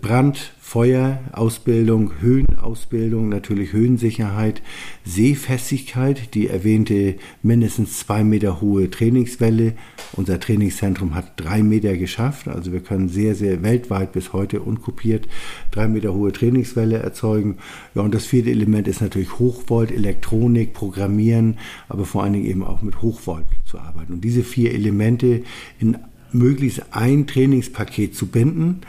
Brand, 0.00 0.52
Feuer, 0.60 1.20
Ausbildung, 1.32 2.12
Höhenausbildung, 2.20 3.28
natürlich 3.28 3.72
Höhensicherheit, 3.72 4.62
Seefestigkeit, 5.04 6.34
die 6.34 6.48
erwähnte 6.48 7.16
mindestens 7.42 7.98
zwei 7.98 8.24
Meter 8.24 8.60
hohe 8.60 8.90
Trainingswelle. 8.90 9.74
Unser 10.14 10.40
Trainingszentrum 10.40 11.14
hat 11.14 11.32
drei 11.36 11.62
Meter 11.62 11.96
geschafft, 11.96 12.48
also 12.48 12.72
wir 12.72 12.80
können 12.80 13.08
sehr, 13.08 13.34
sehr 13.34 13.62
weltweit 13.62 14.12
bis 14.12 14.32
heute 14.32 14.60
unkopiert 14.60 15.28
drei 15.70 15.88
Meter 15.88 16.14
hohe 16.14 16.32
Trainingswelle 16.32 16.98
erzeugen. 16.98 17.58
Ja, 17.94 18.02
und 18.02 18.14
das 18.14 18.26
vierte 18.26 18.50
Element 18.50 18.88
ist 18.88 19.00
natürlich 19.00 19.38
Hochvolt, 19.38 19.90
Elektronik, 19.90 20.74
Programmieren, 20.74 21.58
aber 21.88 22.04
vor 22.04 22.22
allen 22.22 22.34
Dingen 22.34 22.46
eben 22.46 22.64
auch 22.64 22.82
mit 22.82 23.02
Hochvolt 23.02 23.46
zu 23.64 23.78
arbeiten. 23.78 24.12
Und 24.14 24.24
diese 24.24 24.42
vier 24.42 24.72
Elemente 24.72 25.42
in 25.80 25.96
möglichst 26.32 26.82
ein 26.92 27.26
Trainingspaket 27.26 28.14
zu 28.14 28.26
binden, 28.26 28.80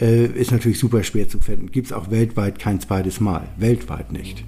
äh, 0.00 0.26
ist 0.26 0.52
natürlich 0.52 0.78
super 0.78 1.02
schwer 1.02 1.28
zu 1.28 1.38
finden. 1.40 1.70
Gibt 1.70 1.86
es 1.86 1.92
auch 1.92 2.10
weltweit 2.10 2.58
kein 2.58 2.80
zweites 2.80 3.20
Mal. 3.20 3.48
Weltweit 3.56 4.12
nicht. 4.12 4.44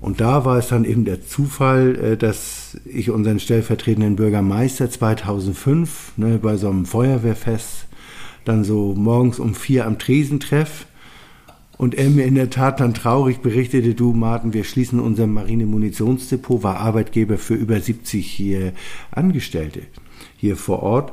Und 0.00 0.20
da 0.20 0.44
war 0.44 0.58
es 0.58 0.68
dann 0.68 0.84
eben 0.84 1.04
der 1.04 1.26
Zufall, 1.26 1.96
äh, 1.96 2.16
dass 2.16 2.78
ich 2.84 3.10
unseren 3.10 3.40
stellvertretenden 3.40 4.16
Bürgermeister 4.16 4.90
2005 4.90 6.12
ne, 6.16 6.38
bei 6.38 6.56
so 6.56 6.68
einem 6.68 6.86
Feuerwehrfest 6.86 7.86
dann 8.44 8.64
so 8.64 8.94
morgens 8.94 9.38
um 9.38 9.54
vier 9.54 9.86
am 9.86 9.98
Tresen 9.98 10.38
treff 10.38 10.86
und 11.78 11.94
er 11.94 12.08
mir 12.08 12.24
in 12.24 12.36
der 12.36 12.50
Tat 12.50 12.80
dann 12.80 12.94
traurig 12.94 13.40
berichtete, 13.40 13.94
du 13.94 14.12
Martin, 14.12 14.54
wir 14.54 14.64
schließen 14.64 15.00
unser 15.00 15.26
Marine-Munitionsdepot, 15.26 16.62
war 16.62 16.78
Arbeitgeber 16.78 17.36
für 17.36 17.54
über 17.54 17.80
70 17.80 18.26
hier 18.26 18.72
Angestellte 19.10 19.82
hier 20.36 20.56
vor 20.56 20.82
Ort. 20.82 21.12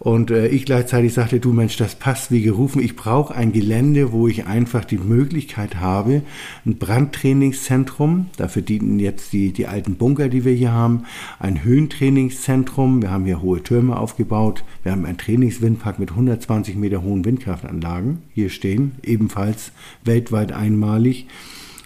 Und 0.00 0.30
äh, 0.30 0.48
ich 0.48 0.64
gleichzeitig 0.64 1.12
sagte, 1.12 1.40
du 1.40 1.52
Mensch, 1.52 1.76
das 1.76 1.94
passt 1.94 2.30
wie 2.30 2.40
gerufen. 2.40 2.82
Ich 2.82 2.96
brauche 2.96 3.34
ein 3.34 3.52
Gelände, 3.52 4.12
wo 4.12 4.28
ich 4.28 4.46
einfach 4.46 4.86
die 4.86 4.96
Möglichkeit 4.96 5.76
habe, 5.76 6.22
ein 6.64 6.78
Brandtrainingszentrum, 6.78 8.30
dafür 8.38 8.62
dienen 8.62 8.98
jetzt 8.98 9.34
die, 9.34 9.52
die 9.52 9.66
alten 9.66 9.96
Bunker, 9.96 10.30
die 10.30 10.46
wir 10.46 10.54
hier 10.54 10.72
haben, 10.72 11.04
ein 11.38 11.62
Höhentrainingszentrum. 11.62 13.02
Wir 13.02 13.10
haben 13.10 13.26
hier 13.26 13.42
hohe 13.42 13.62
Türme 13.62 13.98
aufgebaut. 13.98 14.64
Wir 14.84 14.92
haben 14.92 15.04
einen 15.04 15.18
Trainingswindpark 15.18 15.98
mit 15.98 16.12
120 16.12 16.76
Meter 16.76 17.02
hohen 17.02 17.26
Windkraftanlagen 17.26 18.22
hier 18.32 18.48
stehen, 18.48 18.92
ebenfalls 19.02 19.70
weltweit 20.02 20.52
einmalig. 20.52 21.26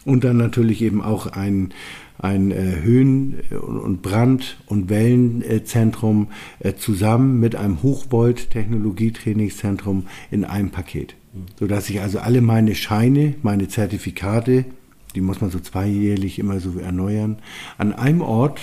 Und 0.05 0.23
dann 0.23 0.37
natürlich 0.37 0.83
eben 0.83 1.03
auch 1.03 1.27
ein 1.27 1.73
ein 2.25 2.51
äh, 2.51 2.81
Höhen- 2.83 3.41
und 3.51 4.01
Brand- 4.01 4.57
und 4.67 4.89
Wellenzentrum 4.89 6.29
äh, 6.59 6.73
zusammen 6.75 7.39
mit 7.39 7.55
einem 7.55 7.83
Hochvolt-Technologietrainingszentrum 7.83 10.07
in 10.31 10.47
einem 10.47 10.71
Paket. 10.71 11.17
Sodass 11.59 11.91
ich 11.91 12.01
also 12.01 12.21
alle 12.21 12.41
meine 12.41 12.75
Scheine, 12.75 13.35
meine 13.43 13.69
Zertifikate, 13.69 14.65
die 15.15 15.21
muss 15.21 15.43
man 15.43 15.51
so 15.51 15.61
zweijährlich 15.61 16.39
immer 16.39 16.61
so 16.61 16.79
erneuern, 16.79 17.37
an 17.77 17.93
einem 17.93 18.23
Ort 18.23 18.63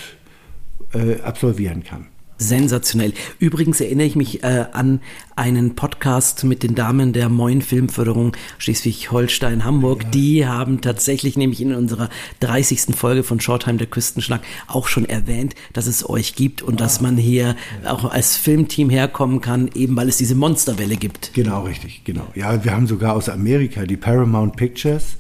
äh, 0.94 1.22
absolvieren 1.22 1.84
kann. 1.84 2.08
Sensationell. 2.41 3.13
Übrigens 3.39 3.79
erinnere 3.79 4.07
ich 4.07 4.15
mich 4.15 4.43
äh, 4.43 4.65
an 4.74 5.00
einen 5.36 5.75
Podcast 5.75 6.43
mit 6.43 6.63
den 6.63 6.75
Damen 6.75 7.13
der 7.13 7.29
Moin 7.29 7.62
Filmförderung 7.62 8.36
Schleswig-Holstein 8.57 9.63
Hamburg. 9.63 10.03
Ja. 10.03 10.10
Die 10.10 10.48
haben 10.48 10.81
tatsächlich 10.81 11.38
nämlich 11.38 11.62
in 11.62 11.74
unserer 11.74 12.10
30. 12.39 12.95
Folge 12.95 13.24
von 13.24 13.39
Shortheim 13.39 13.77
der 13.77 13.88
Küstenschlag 13.88 14.41
auch 14.67 14.88
schon 14.88 15.05
erwähnt, 15.05 15.55
dass 15.74 15.88
es 15.88 16.07
euch 16.07 16.36
gibt 16.36 16.62
und 16.62 16.75
ah. 16.75 16.83
dass 16.83 17.00
man 17.00 17.17
hier 17.17 17.55
ja. 17.83 17.91
auch 17.91 18.05
als 18.05 18.38
Filmteam 18.38 18.89
herkommen 18.89 19.41
kann, 19.41 19.69
eben 19.75 19.95
weil 19.95 20.10
es 20.10 20.17
diese 20.17 20.36
Monsterwelle 20.36 20.98
gibt. 20.98 21.33
Genau, 21.33 21.63
richtig, 21.63 22.03
genau. 22.03 22.27
Ja, 22.36 22.63
wir 22.63 22.74
haben 22.74 22.88
sogar 22.88 23.13
aus 23.13 23.29
Amerika 23.29 23.86
die 23.86 23.98
Paramount 23.98 24.55
Pictures 24.55 25.17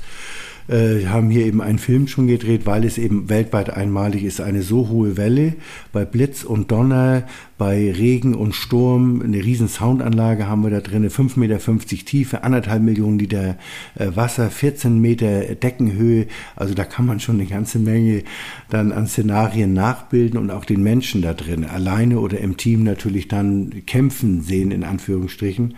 äh, 0.71 1.05
haben 1.07 1.29
hier 1.29 1.45
eben 1.45 1.61
einen 1.61 1.79
Film 1.79 2.07
schon 2.07 2.27
gedreht, 2.27 2.65
weil 2.65 2.85
es 2.85 2.97
eben 2.97 3.29
weltweit 3.29 3.69
einmalig 3.69 4.23
ist. 4.23 4.39
Eine 4.39 4.61
so 4.61 4.87
hohe 4.87 5.17
Welle 5.17 5.55
bei 5.91 6.05
Blitz 6.05 6.43
und 6.43 6.71
Donner, 6.71 7.23
bei 7.57 7.91
Regen 7.91 8.33
und 8.33 8.55
Sturm, 8.55 9.21
eine 9.21 9.43
riesen 9.43 9.67
Soundanlage 9.67 10.47
haben 10.47 10.63
wir 10.63 10.71
da 10.71 10.79
drin, 10.79 11.07
5,50 11.07 11.39
Meter 11.39 11.59
Tiefe, 12.05 12.43
anderthalb 12.43 12.81
Millionen 12.81 13.19
Liter 13.19 13.57
äh, 13.95 14.07
Wasser, 14.15 14.49
14 14.49 14.99
Meter 14.99 15.55
Deckenhöhe. 15.55 16.27
Also 16.55 16.73
da 16.73 16.85
kann 16.85 17.05
man 17.05 17.19
schon 17.19 17.35
eine 17.35 17.47
ganze 17.49 17.77
Menge 17.77 18.23
dann 18.69 18.91
an 18.91 19.07
Szenarien 19.07 19.73
nachbilden 19.73 20.39
und 20.39 20.51
auch 20.51 20.65
den 20.65 20.81
Menschen 20.81 21.21
da 21.21 21.33
drin, 21.33 21.65
alleine 21.65 22.19
oder 22.19 22.39
im 22.39 22.57
Team 22.57 22.83
natürlich 22.83 23.27
dann 23.27 23.85
kämpfen 23.85 24.41
sehen, 24.41 24.71
in 24.71 24.83
Anführungsstrichen. 24.83 25.75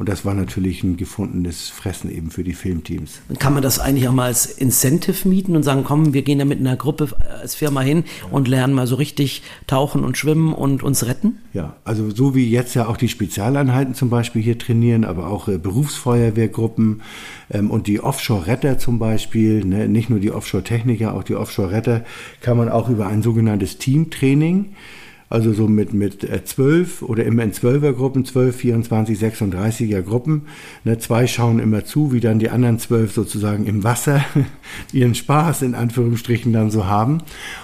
Und 0.00 0.08
das 0.08 0.24
war 0.24 0.32
natürlich 0.32 0.82
ein 0.82 0.96
gefundenes 0.96 1.68
Fressen 1.68 2.10
eben 2.10 2.30
für 2.30 2.42
die 2.42 2.54
Filmteams. 2.54 3.20
Kann 3.38 3.52
man 3.52 3.62
das 3.62 3.78
eigentlich 3.78 4.08
auch 4.08 4.14
mal 4.14 4.28
als 4.28 4.46
Incentive 4.46 5.28
mieten 5.28 5.54
und 5.54 5.62
sagen, 5.62 5.84
komm, 5.84 6.14
wir 6.14 6.22
gehen 6.22 6.38
da 6.38 6.46
mit 6.46 6.58
einer 6.58 6.74
Gruppe 6.74 7.10
als 7.38 7.54
Firma 7.54 7.82
hin 7.82 8.04
und 8.30 8.48
lernen 8.48 8.72
mal 8.72 8.86
so 8.86 8.94
richtig 8.94 9.42
tauchen 9.66 10.02
und 10.02 10.16
schwimmen 10.16 10.54
und 10.54 10.82
uns 10.82 11.04
retten? 11.04 11.40
Ja, 11.52 11.76
also 11.84 12.08
so 12.08 12.34
wie 12.34 12.48
jetzt 12.48 12.74
ja 12.74 12.86
auch 12.86 12.96
die 12.96 13.10
Spezialeinheiten 13.10 13.92
zum 13.92 14.08
Beispiel 14.08 14.40
hier 14.40 14.56
trainieren, 14.56 15.04
aber 15.04 15.26
auch 15.26 15.48
äh, 15.48 15.58
Berufsfeuerwehrgruppen 15.58 17.02
ähm, 17.50 17.70
und 17.70 17.86
die 17.86 18.00
Offshore-Retter 18.00 18.78
zum 18.78 18.98
Beispiel, 18.98 19.66
ne, 19.66 19.86
nicht 19.86 20.08
nur 20.08 20.18
die 20.18 20.30
Offshore-Techniker, 20.30 21.12
auch 21.12 21.24
die 21.24 21.34
Offshore-Retter, 21.34 22.06
kann 22.40 22.56
man 22.56 22.70
auch 22.70 22.88
über 22.88 23.06
ein 23.06 23.20
sogenanntes 23.20 23.76
Teamtraining 23.76 24.70
also 25.30 25.52
so 25.52 25.68
mit, 25.68 25.94
mit 25.94 26.24
äh, 26.24 26.44
zwölf 26.44 27.02
oder 27.02 27.24
immer 27.24 27.44
in 27.44 27.52
Zwölfergruppen, 27.52 28.24
zwölf, 28.24 28.56
24, 28.56 29.16
36er 29.16 30.02
Gruppen. 30.02 30.42
Ne, 30.82 30.98
zwei 30.98 31.28
schauen 31.28 31.60
immer 31.60 31.84
zu, 31.84 32.12
wie 32.12 32.18
dann 32.18 32.40
die 32.40 32.50
anderen 32.50 32.80
zwölf 32.80 33.12
sozusagen 33.12 33.64
im 33.64 33.84
Wasser 33.84 34.24
ihren 34.92 35.14
Spaß 35.14 35.62
in 35.62 35.76
Anführungsstrichen 35.76 36.52
dann 36.52 36.72
so 36.72 36.86
haben. 36.86 37.18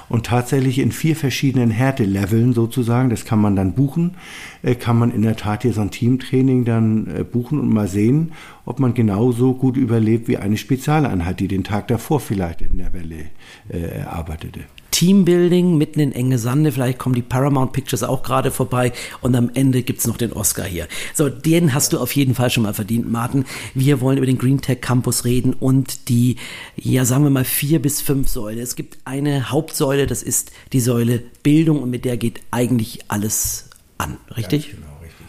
Und 0.09 0.27
tatsächlich 0.27 0.79
in 0.79 0.93
vier 0.93 1.17
verschiedenen 1.17 1.71
Härteleveln 1.71 2.53
sozusagen, 2.53 3.11
das 3.11 3.25
kann 3.25 3.41
man 3.41 3.57
dann 3.57 3.75
buchen, 3.75 4.15
äh, 4.63 4.77
kann 4.77 4.97
man 4.97 5.11
in 5.11 5.23
der 5.23 5.35
Tat 5.35 5.63
hier 5.63 5.73
so 5.73 5.81
ein 5.81 5.91
Teamtraining 5.91 6.65
dann 6.65 7.09
äh, 7.09 7.25
buchen 7.25 7.59
und 7.59 7.69
mal 7.69 7.89
sehen, 7.89 8.31
ob 8.65 8.79
man 8.79 8.95
genauso 8.95 9.55
gut 9.55 9.77
überlebt 9.77 10.29
wie 10.29 10.37
eine 10.37 10.57
Spezialeinheit, 10.57 11.41
die 11.41 11.49
den 11.49 11.65
Tag 11.65 11.89
davor 11.89 12.21
vielleicht 12.21 12.63
in 12.63 12.79
der 12.79 12.93
Welle 12.93 13.25
äh, 13.69 14.03
arbeitete. 14.03 14.61
Teambuilding 14.97 15.77
mitten 15.77 16.01
in 16.01 16.13
enge 16.13 16.39
Sande. 16.39 16.73
Vielleicht 16.73 16.99
kommen 16.99 17.15
die 17.15 17.21
Paramount 17.21 17.75
Pictures 17.75 18.03
auch 18.03 18.23
gerade 18.23 18.51
vorbei 18.51 18.95
und 19.21 19.37
am 19.37 19.51
Ende 19.53 19.83
gibt 19.83 19.99
es 19.99 20.07
noch 20.07 20.17
den 20.17 20.33
Oscar 20.33 20.65
hier. 20.65 20.89
So, 21.13 21.29
den 21.29 21.75
hast 21.75 21.93
du 21.93 21.99
auf 21.99 22.13
jeden 22.13 22.35
Fall 22.35 22.49
schon 22.49 22.63
mal 22.63 22.73
verdient, 22.73 23.13
Martin. 23.13 23.45
Wir 23.75 24.01
wollen 24.01 24.17
über 24.17 24.25
den 24.25 24.39
Green 24.39 24.63
Tech 24.63 24.81
Campus 24.81 25.27
reden 25.27 25.53
und 25.53 26.09
die, 26.09 26.37
ja, 26.77 27.05
sagen 27.05 27.25
wir 27.25 27.31
mal, 27.31 27.45
vier 27.45 27.83
bis 27.83 28.01
fünf 28.01 28.31
Säule. 28.31 28.63
Es 28.63 28.75
gibt 28.75 28.97
eine 29.05 29.51
Hauptsäule, 29.51 30.07
das 30.07 30.23
ist 30.23 30.53
die 30.73 30.81
Säule 30.81 31.23
Bildung 31.43 31.83
und 31.83 31.91
mit 31.91 32.07
der 32.07 32.17
geht 32.17 32.41
eigentlich 32.51 33.01
alles 33.09 33.69
an, 33.99 34.17
richtig? 34.35 34.69
Ja, 34.69 34.75
genau. 34.77 34.86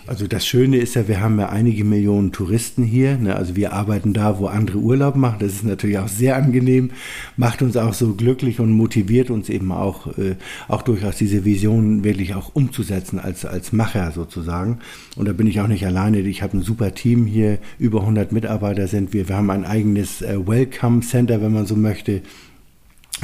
Also 0.07 0.25
das 0.25 0.47
Schöne 0.47 0.77
ist 0.77 0.95
ja, 0.95 1.09
wir 1.09 1.19
haben 1.19 1.37
ja 1.37 1.49
einige 1.49 1.83
Millionen 1.83 2.31
Touristen 2.31 2.83
hier. 2.83 3.17
Ne? 3.17 3.35
Also 3.35 3.57
wir 3.57 3.73
arbeiten 3.73 4.13
da, 4.13 4.39
wo 4.39 4.47
andere 4.47 4.77
Urlaub 4.77 5.17
machen. 5.17 5.39
Das 5.39 5.51
ist 5.51 5.65
natürlich 5.65 5.99
auch 5.99 6.07
sehr 6.07 6.37
angenehm, 6.37 6.91
macht 7.35 7.61
uns 7.61 7.75
auch 7.75 7.93
so 7.93 8.13
glücklich 8.13 8.61
und 8.61 8.71
motiviert 8.71 9.29
uns 9.29 9.49
eben 9.49 9.71
auch, 9.73 10.17
äh, 10.17 10.35
auch 10.69 10.81
durchaus 10.81 11.17
diese 11.17 11.43
Vision 11.43 12.05
wirklich 12.05 12.35
auch 12.35 12.55
umzusetzen 12.55 13.19
als, 13.19 13.43
als 13.43 13.73
Macher 13.73 14.11
sozusagen. 14.13 14.79
Und 15.17 15.27
da 15.27 15.33
bin 15.33 15.45
ich 15.45 15.59
auch 15.59 15.67
nicht 15.67 15.85
alleine. 15.85 16.19
Ich 16.21 16.41
habe 16.41 16.57
ein 16.57 16.61
super 16.63 16.93
Team 16.93 17.25
hier, 17.25 17.57
über 17.77 17.99
100 17.99 18.31
Mitarbeiter 18.31 18.87
sind 18.87 19.11
wir. 19.11 19.27
Wir 19.27 19.35
haben 19.35 19.49
ein 19.49 19.65
eigenes 19.65 20.21
äh, 20.21 20.37
Welcome 20.47 21.01
Center, 21.01 21.41
wenn 21.41 21.51
man 21.51 21.65
so 21.65 21.75
möchte 21.75 22.21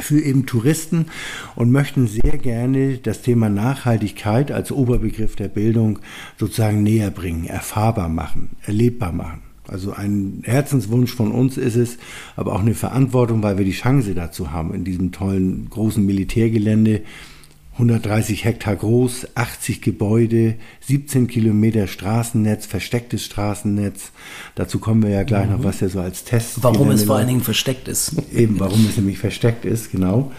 für 0.00 0.20
eben 0.20 0.46
Touristen 0.46 1.06
und 1.56 1.70
möchten 1.70 2.06
sehr 2.06 2.38
gerne 2.38 2.98
das 2.98 3.22
Thema 3.22 3.48
Nachhaltigkeit 3.48 4.50
als 4.50 4.72
Oberbegriff 4.72 5.36
der 5.36 5.48
Bildung 5.48 6.00
sozusagen 6.38 6.82
näher 6.82 7.10
bringen, 7.10 7.46
erfahrbar 7.46 8.08
machen, 8.08 8.50
erlebbar 8.66 9.12
machen. 9.12 9.42
Also 9.66 9.92
ein 9.92 10.42
Herzenswunsch 10.44 11.14
von 11.14 11.32
uns 11.32 11.56
ist 11.56 11.76
es, 11.76 11.96
aber 12.36 12.52
auch 12.52 12.60
eine 12.60 12.74
Verantwortung, 12.74 13.42
weil 13.42 13.56
wir 13.56 13.64
die 13.64 13.72
Chance 13.72 14.14
dazu 14.14 14.50
haben, 14.50 14.74
in 14.74 14.84
diesem 14.84 15.10
tollen 15.10 15.68
großen 15.70 16.04
Militärgelände 16.04 17.02
130 17.74 18.44
Hektar 18.44 18.76
groß, 18.76 19.28
80 19.34 19.80
Gebäude, 19.82 20.54
17 20.80 21.26
Kilometer 21.26 21.88
Straßennetz, 21.88 22.66
verstecktes 22.66 23.24
Straßennetz. 23.24 24.12
Dazu 24.54 24.78
kommen 24.78 25.02
wir 25.02 25.10
ja 25.10 25.24
gleich 25.24 25.46
mhm. 25.46 25.52
noch, 25.52 25.64
was 25.64 25.80
ja 25.80 25.88
so 25.88 26.00
als 26.00 26.24
Test. 26.24 26.62
Warum 26.62 26.90
es 26.90 27.04
vor 27.04 27.16
allen 27.16 27.26
Dingen 27.28 27.40
versteckt 27.40 27.88
ist. 27.88 28.14
Eben, 28.32 28.60
warum 28.60 28.86
es 28.86 28.96
nämlich 28.96 29.18
versteckt 29.18 29.64
ist, 29.64 29.90
genau. 29.90 30.30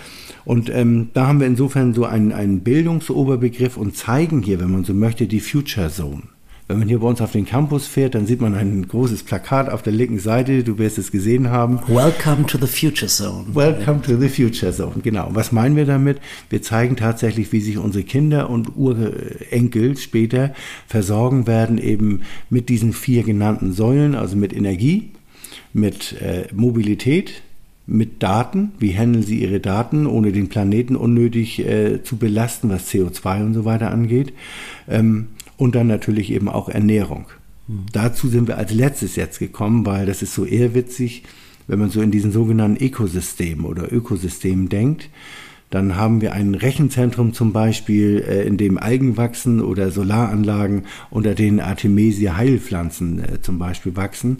Und 0.45 0.69
ähm, 0.69 1.09
da 1.13 1.27
haben 1.27 1.39
wir 1.39 1.47
insofern 1.47 1.93
so 1.93 2.05
einen, 2.05 2.31
einen 2.31 2.61
Bildungsoberbegriff 2.61 3.77
und 3.77 3.97
zeigen 3.97 4.41
hier, 4.41 4.59
wenn 4.59 4.71
man 4.71 4.85
so 4.85 4.93
möchte, 4.93 5.27
die 5.27 5.39
Future 5.39 5.89
Zone. 5.89 6.21
Wenn 6.67 6.79
man 6.79 6.87
hier 6.87 6.97
bei 6.97 7.07
uns 7.07 7.21
auf 7.21 7.31
den 7.31 7.45
Campus 7.45 7.85
fährt, 7.85 8.15
dann 8.15 8.25
sieht 8.25 8.41
man 8.41 8.55
ein 8.55 8.87
großes 8.87 9.21
Plakat 9.21 9.69
auf 9.69 9.83
der 9.83 9.93
linken 9.93 10.17
Seite. 10.17 10.63
Du 10.63 10.79
wirst 10.79 10.97
es 10.97 11.11
gesehen 11.11 11.51
haben. 11.51 11.79
Welcome 11.87 12.47
to 12.47 12.57
the 12.57 12.65
Future 12.65 13.05
Zone. 13.05 13.45
Welcome 13.53 14.01
to 14.01 14.17
the 14.17 14.27
Future 14.27 14.71
Zone, 14.71 14.95
genau. 15.03 15.29
Was 15.33 15.51
meinen 15.51 15.75
wir 15.75 15.85
damit? 15.85 16.17
Wir 16.49 16.63
zeigen 16.63 16.95
tatsächlich, 16.95 17.51
wie 17.51 17.61
sich 17.61 17.77
unsere 17.77 18.03
Kinder 18.03 18.49
und 18.49 18.75
Urenkel 18.75 19.95
später 19.97 20.55
versorgen 20.87 21.45
werden, 21.45 21.77
eben 21.77 22.21
mit 22.49 22.69
diesen 22.69 22.93
vier 22.93 23.21
genannten 23.21 23.71
Säulen, 23.71 24.15
also 24.15 24.35
mit 24.35 24.51
Energie, 24.51 25.11
mit 25.71 26.19
äh, 26.19 26.47
Mobilität, 26.51 27.43
mit 27.85 28.23
Daten, 28.23 28.71
wie 28.79 28.97
handeln 28.97 29.23
sie 29.23 29.39
ihre 29.43 29.59
Daten, 29.59 30.07
ohne 30.07 30.31
den 30.31 30.49
Planeten 30.49 30.95
unnötig 30.95 31.59
äh, 31.59 32.01
zu 32.01 32.17
belasten, 32.17 32.71
was 32.71 32.89
CO2 32.89 33.45
und 33.45 33.53
so 33.53 33.65
weiter 33.65 33.91
angeht. 33.91 34.33
Ähm, 34.89 35.27
und 35.57 35.75
dann 35.75 35.87
natürlich 35.87 36.31
eben 36.31 36.49
auch 36.49 36.69
Ernährung. 36.69 37.25
Mhm. 37.67 37.85
Dazu 37.91 38.27
sind 38.27 38.47
wir 38.47 38.57
als 38.57 38.73
letztes 38.73 39.15
jetzt 39.15 39.39
gekommen, 39.39 39.85
weil 39.85 40.05
das 40.05 40.21
ist 40.21 40.33
so 40.33 40.45
eher 40.45 40.73
witzig, 40.73 41.23
wenn 41.67 41.79
man 41.79 41.89
so 41.89 42.01
in 42.01 42.11
diesen 42.11 42.31
sogenannten 42.31 42.83
Ökosystemen 42.83 43.65
oder 43.65 43.91
Ökosystemen 43.91 44.69
denkt. 44.69 45.09
Dann 45.71 45.95
haben 45.95 46.21
wir 46.21 46.33
ein 46.33 46.55
Rechenzentrum 46.55 47.33
zum 47.33 47.51
Beispiel, 47.51 48.23
äh, 48.25 48.43
in 48.45 48.57
dem 48.57 48.77
Algen 48.77 49.17
wachsen 49.17 49.61
oder 49.61 49.91
Solaranlagen, 49.91 50.83
unter 51.09 51.33
denen 51.33 51.59
Artemisia 51.59 52.37
Heilpflanzen 52.37 53.19
äh, 53.19 53.41
zum 53.41 53.57
Beispiel 53.57 53.95
wachsen. 53.95 54.37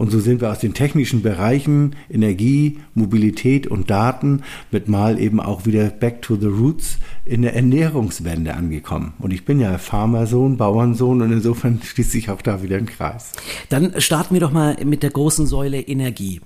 Und 0.00 0.10
so 0.10 0.18
sind 0.18 0.40
wir 0.40 0.50
aus 0.50 0.60
den 0.60 0.72
technischen 0.72 1.20
Bereichen 1.20 1.94
Energie, 2.08 2.78
Mobilität 2.94 3.66
und 3.66 3.90
Daten 3.90 4.40
mit 4.70 4.88
mal 4.88 5.20
eben 5.20 5.40
auch 5.40 5.66
wieder 5.66 5.90
back 5.90 6.22
to 6.22 6.36
the 6.36 6.46
roots 6.46 6.96
in 7.26 7.42
der 7.42 7.54
Ernährungswende 7.54 8.54
angekommen. 8.54 9.12
Und 9.18 9.30
ich 9.30 9.44
bin 9.44 9.60
ja 9.60 9.76
Farmersohn, 9.76 10.56
Bauernsohn 10.56 11.20
und 11.20 11.30
insofern 11.30 11.80
schließt 11.84 12.12
sich 12.12 12.30
auch 12.30 12.40
da 12.40 12.62
wieder 12.62 12.78
ein 12.78 12.86
Kreis. 12.86 13.32
Dann 13.68 14.00
starten 14.00 14.32
wir 14.32 14.40
doch 14.40 14.52
mal 14.52 14.78
mit 14.86 15.02
der 15.02 15.10
großen 15.10 15.46
Säule 15.46 15.78
Energie. 15.82 16.40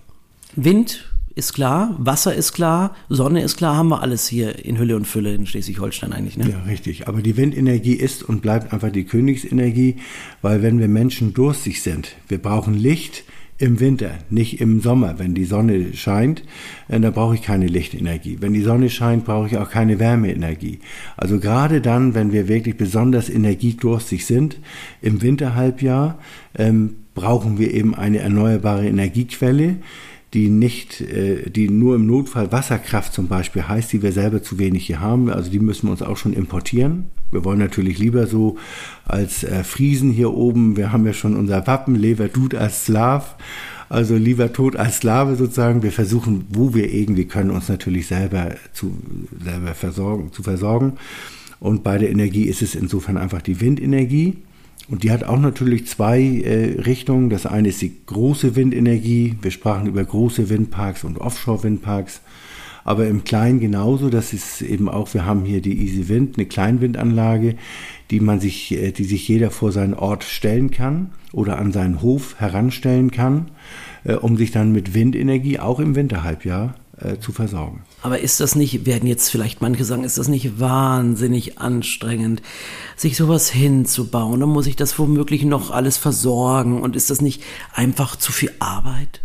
Wind, 0.57 1.15
ist 1.37 1.53
klar, 1.53 1.95
Wasser 1.99 2.35
ist 2.35 2.55
klar, 2.55 2.97
Sonne 3.09 3.43
ist 3.43 3.57
klar, 3.57 3.77
haben 3.77 3.89
wir 3.89 4.03
alles 4.03 4.27
hier 4.27 4.65
in 4.65 4.79
Hülle 4.79 4.97
und 4.97 5.07
Fülle 5.07 5.33
in 5.33 5.47
Schleswig-Holstein 5.47 6.13
eigentlich. 6.13 6.37
Ne? 6.37 6.51
Ja, 6.51 6.63
richtig. 6.63 7.07
Aber 7.07 7.23
die 7.23 7.37
Windenergie 7.37 7.95
ist 7.95 8.25
und 8.25 8.43
bleibt 8.43 8.73
einfach 8.73 8.91
die 8.91 9.05
Königsenergie, 9.05 9.97
weil 10.43 10.63
wenn 10.63 10.81
wir 10.81 10.89
Menschen 10.89 11.35
durstig 11.35 11.83
sind, 11.83 12.17
wir 12.27 12.39
brauchen 12.39 12.75
Licht, 12.75 13.23
im 13.59 13.79
Winter, 13.81 14.11
nicht 14.31 14.61
im 14.61 14.81
Sommer. 14.81 15.19
Wenn 15.19 15.35
die 15.35 15.45
Sonne 15.45 15.95
scheint, 15.95 16.43
äh, 16.89 16.99
dann 16.99 17.13
brauche 17.13 17.35
ich 17.35 17.43
keine 17.43 17.67
Lichtenergie. 17.67 18.39
Wenn 18.41 18.53
die 18.53 18.63
Sonne 18.63 18.91
scheint, 18.91 19.25
brauche 19.25 19.47
ich 19.47 19.57
auch 19.57 19.71
keine 19.71 19.99
Wärmeenergie. 19.99 20.81
Also 21.17 21.39
gerade 21.39 21.81
dann, 21.81 22.15
wenn 22.15 22.33
wir 22.33 22.49
wirklich 22.49 22.77
besonders 22.77 23.31
energiedurstig 23.31 24.27
sind, 24.27 24.59
im 25.01 25.23
Winterhalbjahr, 25.23 26.19
ähm, 26.57 26.97
brauchen 27.15 27.59
wir 27.59 27.73
eben 27.73 27.95
eine 27.95 28.19
erneuerbare 28.19 28.89
Energiequelle, 28.89 29.77
die 30.35 30.51
nicht, 30.51 31.01
äh, 31.01 31.49
die 31.49 31.69
nur 31.69 31.95
im 31.95 32.07
Notfall 32.07 32.53
Wasserkraft 32.53 33.15
zum 33.15 33.29
Beispiel 33.29 33.67
heißt, 33.67 33.93
die 33.93 34.03
wir 34.03 34.13
selber 34.13 34.43
zu 34.43 34.59
wenig 34.59 34.87
hier 34.87 35.01
haben. 35.01 35.31
Also 35.31 35.51
die 35.51 35.61
müssen 35.61 35.87
wir 35.87 35.93
uns 35.93 36.03
auch 36.03 36.17
schon 36.17 36.33
importieren. 36.33 37.07
Wir 37.31 37.45
wollen 37.45 37.59
natürlich 37.59 37.99
lieber 37.99 38.27
so 38.27 38.57
als 39.07 39.45
äh, 39.45 39.65
Friesen 39.65 40.11
hier 40.11 40.33
oben, 40.33 40.77
wir 40.77 40.93
haben 40.93 41.07
ja 41.07 41.13
schon 41.13 41.37
unser 41.37 41.67
Wappen, 41.67 41.95
Lever 41.95 42.33
tut 42.33 42.55
als 42.55 42.85
Slav. 42.85 43.37
Also 43.89 44.17
lieber 44.17 44.53
tot 44.53 44.77
als 44.77 44.97
Sklave 44.97 45.37
sozusagen. 45.37 45.83
Wir 45.83 45.93
versuchen, 45.93 46.47
wo 46.49 46.75
wir 46.75 46.93
irgendwie 46.93 47.27
können, 47.27 47.51
uns 47.51 47.69
natürlich 47.69 48.07
selber 48.07 48.57
zu, 48.73 48.97
selber 49.43 49.75
versorgen, 49.75 50.33
zu 50.33 50.43
versorgen. 50.43 50.95
Und 51.61 51.85
bei 51.85 51.99
der 51.99 52.11
Energie 52.11 52.45
ist 52.45 52.63
es 52.63 52.75
insofern 52.75 53.17
einfach 53.17 53.43
die 53.43 53.61
Windenergie. 53.61 54.39
Und 54.89 55.03
die 55.03 55.11
hat 55.11 55.25
auch 55.25 55.39
natürlich 55.39 55.87
zwei 55.87 56.21
äh, 56.21 56.81
Richtungen. 56.83 57.31
Das 57.31 57.47
eine 57.47 57.69
ist 57.69 57.81
die 57.81 58.05
große 58.05 58.55
Windenergie. 58.55 59.37
Wir 59.41 59.51
sprachen 59.51 59.87
über 59.87 60.05
große 60.05 60.51
Windparks 60.51 61.05
und 61.05 61.19
Offshore-Windparks. 61.19 62.21
Aber 62.85 63.07
im 63.07 63.25
Kleinen 63.25 63.61
genauso. 63.61 64.11
Das 64.11 64.35
ist 64.35 64.61
eben 64.61 64.91
auch, 64.91 65.15
wir 65.15 65.25
haben 65.25 65.47
hier 65.47 65.63
die 65.63 65.81
Easy 65.83 66.09
Wind, 66.09 66.37
eine 66.37 66.47
Kleinwindanlage, 66.47 67.57
die 68.11 68.21
man 68.21 68.41
sich, 68.41 68.73
äh, 68.73 68.93
die 68.93 69.05
sich 69.05 69.27
jeder 69.27 69.51
vor 69.51 69.73
seinen 69.73 69.95
Ort 69.95 70.23
stellen 70.23 70.71
kann 70.71 71.13
oder 71.33 71.59
an 71.59 71.73
seinen 71.73 72.03
Hof 72.03 72.39
heranstellen 72.39 73.11
kann, 73.11 73.51
äh, 74.05 74.15
um 74.15 74.37
sich 74.37 74.51
dann 74.51 74.73
mit 74.73 74.93
Windenergie 74.93 75.59
auch 75.59 75.81
im 75.81 75.95
Winterhalbjahr 75.95 76.75
äh, 76.99 77.19
zu 77.19 77.33
versorgen. 77.33 77.83
Aber 78.03 78.21
ist 78.21 78.41
das 78.41 78.55
nicht, 78.55 78.87
werden 78.87 79.09
jetzt 79.09 79.31
vielleicht 79.31 79.61
manche 79.61 79.85
sagen, 79.85 80.05
ist 80.05 80.19
das 80.19 80.29
nicht 80.29 80.61
wahnsinnig 80.61 81.59
anstrengend, 81.59 82.43
sich 82.97 83.17
sowas 83.17 83.51
hinzubauen? 83.51 84.41
Dann 84.41 84.49
muss 84.49 84.67
ich 84.67 84.77
das 84.77 84.99
womöglich 84.99 85.45
noch 85.45 85.71
alles 85.71 85.97
versorgen 85.97 86.83
und 86.83 86.97
ist 86.97 87.11
das 87.11 87.21
nicht 87.21 87.43
einfach 87.73 88.17
zu 88.17 88.33
viel 88.33 88.53
Arbeit? 88.61 89.24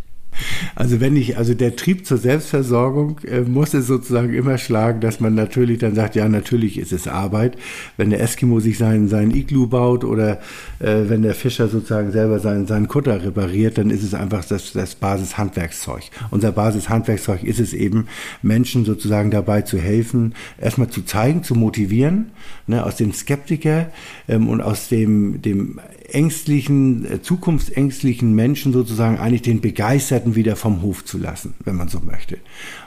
Also 0.76 1.00
wenn 1.00 1.16
ich, 1.16 1.38
also 1.38 1.54
der 1.54 1.76
Trieb 1.76 2.06
zur 2.06 2.18
Selbstversorgung 2.18 3.20
äh, 3.26 3.42
muss 3.42 3.74
es 3.74 3.88
sozusagen 3.88 4.34
immer 4.34 4.58
schlagen, 4.58 5.02
dass 5.02 5.20
man 5.20 5.36
natürlich 5.36 5.80
dann 5.80 5.96
sagt, 5.96 6.16
ja, 6.16 6.28
natürlich 6.30 6.78
ist 6.78 6.92
es 6.92 7.08
Arbeit. 7.08 7.58
Wenn 7.98 8.10
der 8.10 8.22
Eskimo 8.22 8.60
sich 8.60 8.78
seinen, 8.78 9.08
seinen 9.08 9.34
Iglu 9.36 9.68
baut 9.68 10.04
oder 10.04 10.40
äh, 10.80 11.04
wenn 11.08 11.22
der 11.22 11.36
Fischer 11.36 11.68
sozusagen 11.68 12.12
selber 12.12 12.40
seinen, 12.40 12.68
seinen 12.68 12.88
Kutter 12.88 13.24
repariert, 13.24 13.78
dann 13.78 13.90
ist 13.90 14.04
es 14.04 14.14
einfach 14.14 14.46
das, 14.46 14.74
das 14.74 14.96
Basishandwerkszeug. 14.96 16.04
Unser 16.32 16.52
Basishandwerkszeug 16.52 17.44
ist 17.44 17.60
es 17.60 17.74
eben, 17.74 18.08
Menschen 18.42 18.86
sozusagen 18.86 19.32
dabei 19.32 19.62
zu 19.62 19.78
helfen, 19.78 20.34
erstmal 20.60 20.90
zu 20.90 21.04
zeigen, 21.04 21.44
zu 21.44 21.56
motivieren, 21.56 22.32
ne, 22.68 22.86
aus 22.86 22.96
dem 22.96 23.14
Skeptiker 23.14 23.92
ähm, 24.28 24.48
und 24.48 24.62
aus 24.62 24.90
dem, 24.90 25.42
dem 25.42 25.80
ängstlichen, 26.14 27.06
äh, 27.06 27.22
zukunftsängstlichen 27.22 28.34
Menschen 28.34 28.74
sozusagen 28.74 29.18
eigentlich 29.18 29.42
den 29.42 29.62
Begeisterten 29.62 30.36
wieder 30.36 30.56
vom 30.56 30.82
Hof 30.82 31.06
zu 31.06 31.18
lassen, 31.18 31.54
wenn 31.64 31.76
man 31.76 31.88
so 31.88 32.00
möchte. 32.00 32.38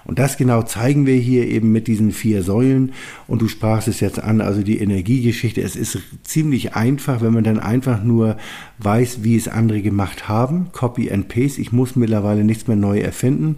Und 0.04 0.18
das 0.18 0.36
genau 0.36 0.62
zeigen 0.62 1.06
wir 1.06 1.16
hier 1.16 1.46
eben 1.46 1.72
mit 1.72 1.86
diesen 1.86 2.12
vier 2.12 2.42
Säulen. 2.42 2.92
Und 3.26 3.42
du 3.42 3.48
sprachst 3.48 3.88
es 3.88 4.00
jetzt 4.00 4.20
an, 4.20 4.40
also 4.40 4.62
die 4.62 4.78
Energiegeschichte. 4.78 5.60
Es 5.62 5.76
ist 5.76 5.98
ziemlich 6.22 6.74
einfach, 6.74 7.20
wenn 7.20 7.32
man 7.32 7.44
dann 7.44 7.58
einfach 7.58 8.02
nur 8.02 8.36
weiß, 8.78 9.22
wie 9.22 9.36
es 9.36 9.48
andere 9.48 9.82
gemacht 9.82 10.28
haben. 10.28 10.68
Copy 10.72 11.10
and 11.10 11.28
Paste. 11.28 11.60
Ich 11.60 11.72
muss 11.72 11.96
mittlerweile 11.96 12.44
nichts 12.44 12.66
mehr 12.66 12.76
neu 12.76 12.98
erfinden. 12.98 13.56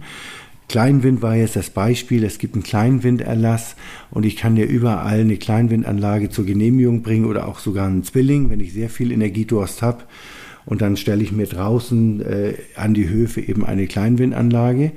Kleinwind 0.67 1.21
war 1.21 1.35
jetzt 1.35 1.55
das 1.55 1.69
Beispiel. 1.69 2.23
Es 2.23 2.39
gibt 2.39 2.55
einen 2.55 2.63
Kleinwinderlass 2.63 3.75
und 4.11 4.25
ich 4.25 4.35
kann 4.35 4.55
dir 4.55 4.65
überall 4.65 5.21
eine 5.21 5.37
Kleinwindanlage 5.37 6.29
zur 6.29 6.45
Genehmigung 6.45 7.01
bringen 7.01 7.25
oder 7.25 7.47
auch 7.47 7.59
sogar 7.59 7.87
einen 7.87 8.03
Zwilling, 8.03 8.49
wenn 8.49 8.59
ich 8.59 8.73
sehr 8.73 8.89
viel 8.89 9.11
Energiedurst 9.11 9.81
habe. 9.81 10.03
Und 10.65 10.81
dann 10.81 10.97
stelle 10.97 11.23
ich 11.23 11.31
mir 11.31 11.45
draußen 11.45 12.21
äh, 12.21 12.53
an 12.75 12.93
die 12.95 13.07
Höfe 13.07 13.41
eben 13.41 13.63
eine 13.63 13.85
Kleinwindanlage. 13.85 14.91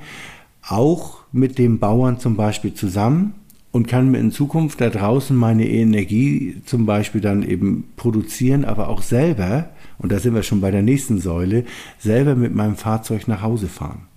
Auch 0.67 1.19
mit 1.31 1.57
dem 1.59 1.79
Bauern 1.79 2.19
zum 2.19 2.35
Beispiel 2.35 2.73
zusammen 2.73 3.35
und 3.71 3.87
kann 3.87 4.09
mir 4.09 4.17
in 4.19 4.31
Zukunft 4.31 4.81
da 4.81 4.89
draußen 4.89 5.35
meine 5.35 5.67
Energie 5.67 6.57
zum 6.65 6.85
Beispiel 6.85 7.21
dann 7.21 7.43
eben 7.43 7.85
produzieren, 7.95 8.65
aber 8.65 8.89
auch 8.89 9.03
selber, 9.03 9.69
und 9.99 10.11
da 10.11 10.19
sind 10.19 10.33
wir 10.33 10.43
schon 10.43 10.61
bei 10.61 10.71
der 10.71 10.81
nächsten 10.81 11.19
Säule, 11.19 11.65
selber 11.99 12.35
mit 12.35 12.55
meinem 12.55 12.75
Fahrzeug 12.75 13.27
nach 13.27 13.43
Hause 13.43 13.67
fahren. 13.67 14.07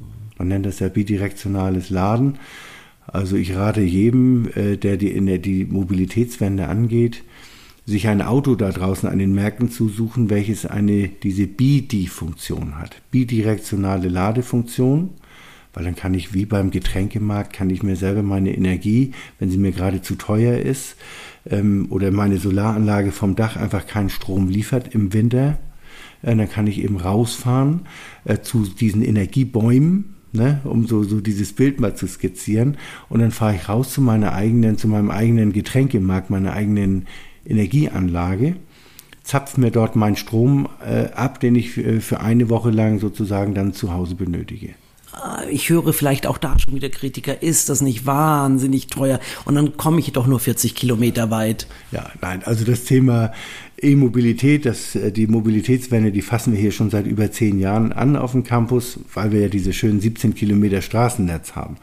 Man 0.43 0.49
nennt 0.49 0.67
das 0.67 0.81
ja 0.81 0.89
bidirektionales 0.89 1.89
Laden. 1.89 2.35
Also 3.07 3.37
ich 3.37 3.55
rate 3.55 3.81
jedem, 3.81 4.49
äh, 4.57 4.77
der 4.77 4.97
die, 4.97 5.25
der 5.25 5.39
die 5.39 5.65
Mobilitätswende 5.65 6.67
angeht, 6.67 7.23
sich 7.87 8.09
ein 8.09 8.21
Auto 8.21 8.57
da 8.57 8.73
draußen 8.73 9.09
an 9.09 9.21
den 9.21 9.37
Märkten 9.37 9.71
zu 9.71 9.89
suchen, 9.89 10.31
welches 10.31 10.67
eine, 10.67 11.07
diese 11.07 11.47
BIDI-Funktion 11.47 12.77
hat. 12.77 13.03
Bidirektionale 13.13 14.09
Ladefunktion. 14.09 15.11
Weil 15.75 15.85
dann 15.85 15.95
kann 15.95 16.13
ich 16.13 16.35
wie 16.35 16.45
beim 16.45 16.73
Getränkemarkt, 16.73 17.53
kann 17.53 17.71
ich 17.71 17.85
mir 17.85 17.95
selber 17.95 18.25
meine 18.25 18.53
Energie, 18.53 19.13
wenn 19.39 19.49
sie 19.49 19.59
mir 19.59 19.71
gerade 19.71 20.03
zu 20.03 20.17
teuer 20.17 20.59
ist, 20.59 20.97
ähm, 21.49 21.87
oder 21.91 22.11
meine 22.11 22.39
Solaranlage 22.39 23.13
vom 23.13 23.37
Dach 23.37 23.57
einfach 23.57 23.87
keinen 23.87 24.11
Strom 24.11 24.49
liefert 24.49 24.93
im 24.93 25.13
Winter, 25.13 25.61
äh, 26.23 26.35
dann 26.35 26.51
kann 26.51 26.67
ich 26.67 26.83
eben 26.83 26.97
rausfahren 26.97 27.83
äh, 28.25 28.41
zu 28.41 28.65
diesen 28.65 29.03
Energiebäumen, 29.03 30.17
ne, 30.33 30.61
um 30.65 30.87
so, 30.87 31.03
so 31.03 31.21
dieses 31.21 31.53
Bild 31.53 31.81
mal 31.81 31.95
zu 31.95 32.07
skizzieren. 32.07 32.77
Und 33.09 33.21
dann 33.21 33.31
fahre 33.31 33.55
ich 33.55 33.69
raus 33.69 33.93
zu 33.93 34.01
meiner 34.01 34.33
eigenen, 34.33 34.79
zu 34.79 34.89
meinem 34.89 35.11
eigenen 35.11 35.53
Getränkemarkt, 35.53 36.31
meiner 36.31 36.53
eigenen 36.53 37.07
Energieanlage, 37.45 38.57
zapfe 39.23 39.61
mir 39.61 39.71
dort 39.71 39.97
meinen 39.97 40.17
Strom 40.17 40.69
äh, 40.85 41.11
ab, 41.13 41.41
den 41.41 41.55
ich 41.55 41.71
für, 41.71 42.01
für 42.01 42.21
eine 42.21 42.49
Woche 42.49 42.71
lang 42.71 42.99
sozusagen 42.99 43.55
dann 43.55 43.73
zu 43.73 43.93
Hause 43.93 44.15
benötige 44.15 44.75
ah, 45.13 45.43
ich 45.51 45.69
höre 45.69 45.93
vielleicht 45.93 46.27
auch 46.27 46.39
da 46.39 46.59
schon 46.59 46.75
wieder 46.75 46.89
Kritiker, 46.89 47.43
ist 47.43 47.69
das 47.69 47.81
nicht 47.81 48.07
wahnsinnig 48.07 48.89
teuer? 48.89 49.21
Und 49.45 49.55
dann 49.55 49.77
komme 49.77 50.01
ich 50.01 50.13
doch 50.13 50.27
nur 50.27 50.41
40 50.41 50.75
Kilometer 50.75 51.31
weit. 51.31 51.67
Ja, 51.91 52.11
nein, 52.21 52.43
also 52.45 52.65
das 52.65 52.85
Thema 52.85 53.33
E-Mobilität, 53.83 54.65
das, 54.65 54.95
äh, 54.95 55.11
die 55.11 55.27
Mobilitätswende, 55.27 56.13
die 56.13 56.23
fassen 56.23 56.53
wir 56.53 56.61
hier 56.61 56.73
schon 56.73 56.91
seit 56.91 57.07
über 57.07 57.31
zehn 57.31 57.59
Jahren 57.59 57.93
an 57.93 58.17
auf 58.17 58.33
dem 58.33 58.45
Campus, 58.45 59.01
weil 59.13 59.33
wir 59.33 59.41
ja 59.41 59.49
diese 59.49 59.73
schönen 59.73 60.01
17 60.01 60.35
Kilometer 60.35 60.81
Straßennetz 60.83 61.53
haben. 61.53 61.77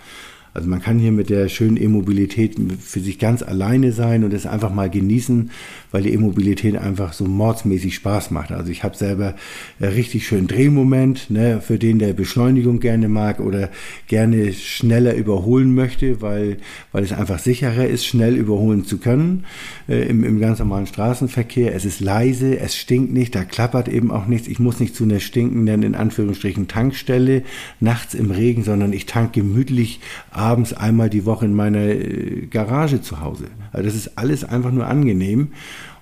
Also 0.54 0.68
man 0.68 0.82
kann 0.82 1.00
hier 1.00 1.12
mit 1.12 1.30
der 1.30 1.48
schönen 1.48 1.78
E-Mobilität 1.78 2.56
für 2.80 3.00
sich 3.00 3.20
ganz 3.20 3.44
alleine 3.44 3.92
sein 3.92 4.24
und 4.24 4.34
es 4.34 4.46
einfach 4.46 4.74
mal 4.74 4.90
genießen, 4.90 5.52
weil 5.92 6.04
die 6.04 6.14
E-Mobilität 6.14 6.78
einfach 6.78 7.14
so 7.14 7.26
mordsmäßig 7.26 7.96
Spaß 7.96 8.32
macht. 8.32 8.52
Also 8.52 8.72
ich 8.72 8.84
habe 8.84 8.96
selber 8.96 9.36
richtig 9.80 10.28
schön 10.28 10.48
Drehmoment, 10.48 11.30
ne, 11.30 11.62
für 11.62 11.80
den 11.80 12.00
der 12.00 12.14
Beschleunigung 12.14 12.80
gerne 12.80 13.10
mag 13.10 13.40
oder 13.40 13.70
gerne 14.08 14.54
schneller 14.54 15.16
überholen 15.16 15.74
möchte, 15.74 16.22
weil, 16.22 16.58
weil 16.92 17.04
es 17.04 17.14
einfach 17.14 17.40
sicherer 17.40 17.88
ist, 17.88 18.06
schnell 18.06 18.36
überholen 18.36 18.86
zu 18.86 18.98
können 18.98 19.46
äh, 19.88 20.08
im, 20.08 20.24
im 20.24 20.40
ganz 20.40 20.60
normalen 20.60 20.88
Straßenverkehr. 20.88 21.76
Es 21.76 21.86
ist 21.86 22.00
leise, 22.00 22.60
es 22.60 22.76
stinkt 22.76 23.14
nicht, 23.14 23.36
da 23.36 23.44
klappert 23.44 23.88
eben 23.88 24.12
auch 24.12 24.26
nichts. 24.26 24.48
Ich 24.48 24.60
muss 24.60 24.80
nicht 24.80 24.96
zu 24.96 25.04
einer 25.04 25.20
stinkenden, 25.20 25.84
in 25.84 25.96
Anführungsstrichen, 25.96 26.68
Tankstelle 26.68 27.44
nachts 27.80 28.14
im 28.14 28.32
Regen, 28.32 28.64
sondern 28.64 28.94
ich 28.94 29.06
tank 29.06 29.34
gemütlich 29.34 30.00
abends 30.40 30.74
einmal 30.74 31.10
die 31.10 31.26
Woche 31.26 31.46
in 31.46 31.54
meiner 31.54 31.82
äh, 31.82 32.48
Garage 32.50 33.02
zu 33.02 33.20
Hause. 33.20 33.46
Also 33.72 33.86
das 33.86 33.96
ist 33.96 34.18
alles 34.18 34.46
einfach 34.46 34.72
nur 34.72 34.88
angenehm. 34.88 35.50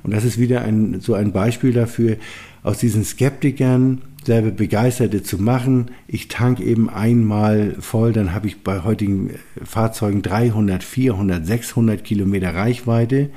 Und 0.03 0.13
das 0.13 0.23
ist 0.23 0.37
wieder 0.37 0.61
ein, 0.61 1.01
so 1.01 1.15
ein 1.15 1.31
Beispiel 1.31 1.73
dafür, 1.73 2.17
aus 2.63 2.77
diesen 2.77 3.03
Skeptikern 3.03 4.01
selber 4.23 4.51
Begeisterte 4.51 5.23
zu 5.23 5.41
machen. 5.41 5.87
Ich 6.07 6.27
tank 6.27 6.59
eben 6.59 6.89
einmal 6.89 7.75
voll, 7.79 8.13
dann 8.13 8.33
habe 8.33 8.47
ich 8.47 8.61
bei 8.61 8.83
heutigen 8.83 9.31
Fahrzeugen 9.63 10.21
300, 10.21 10.83
400, 10.83 11.45
600 11.45 12.03
Kilometer 12.03 12.53
Reichweite. 12.53 13.29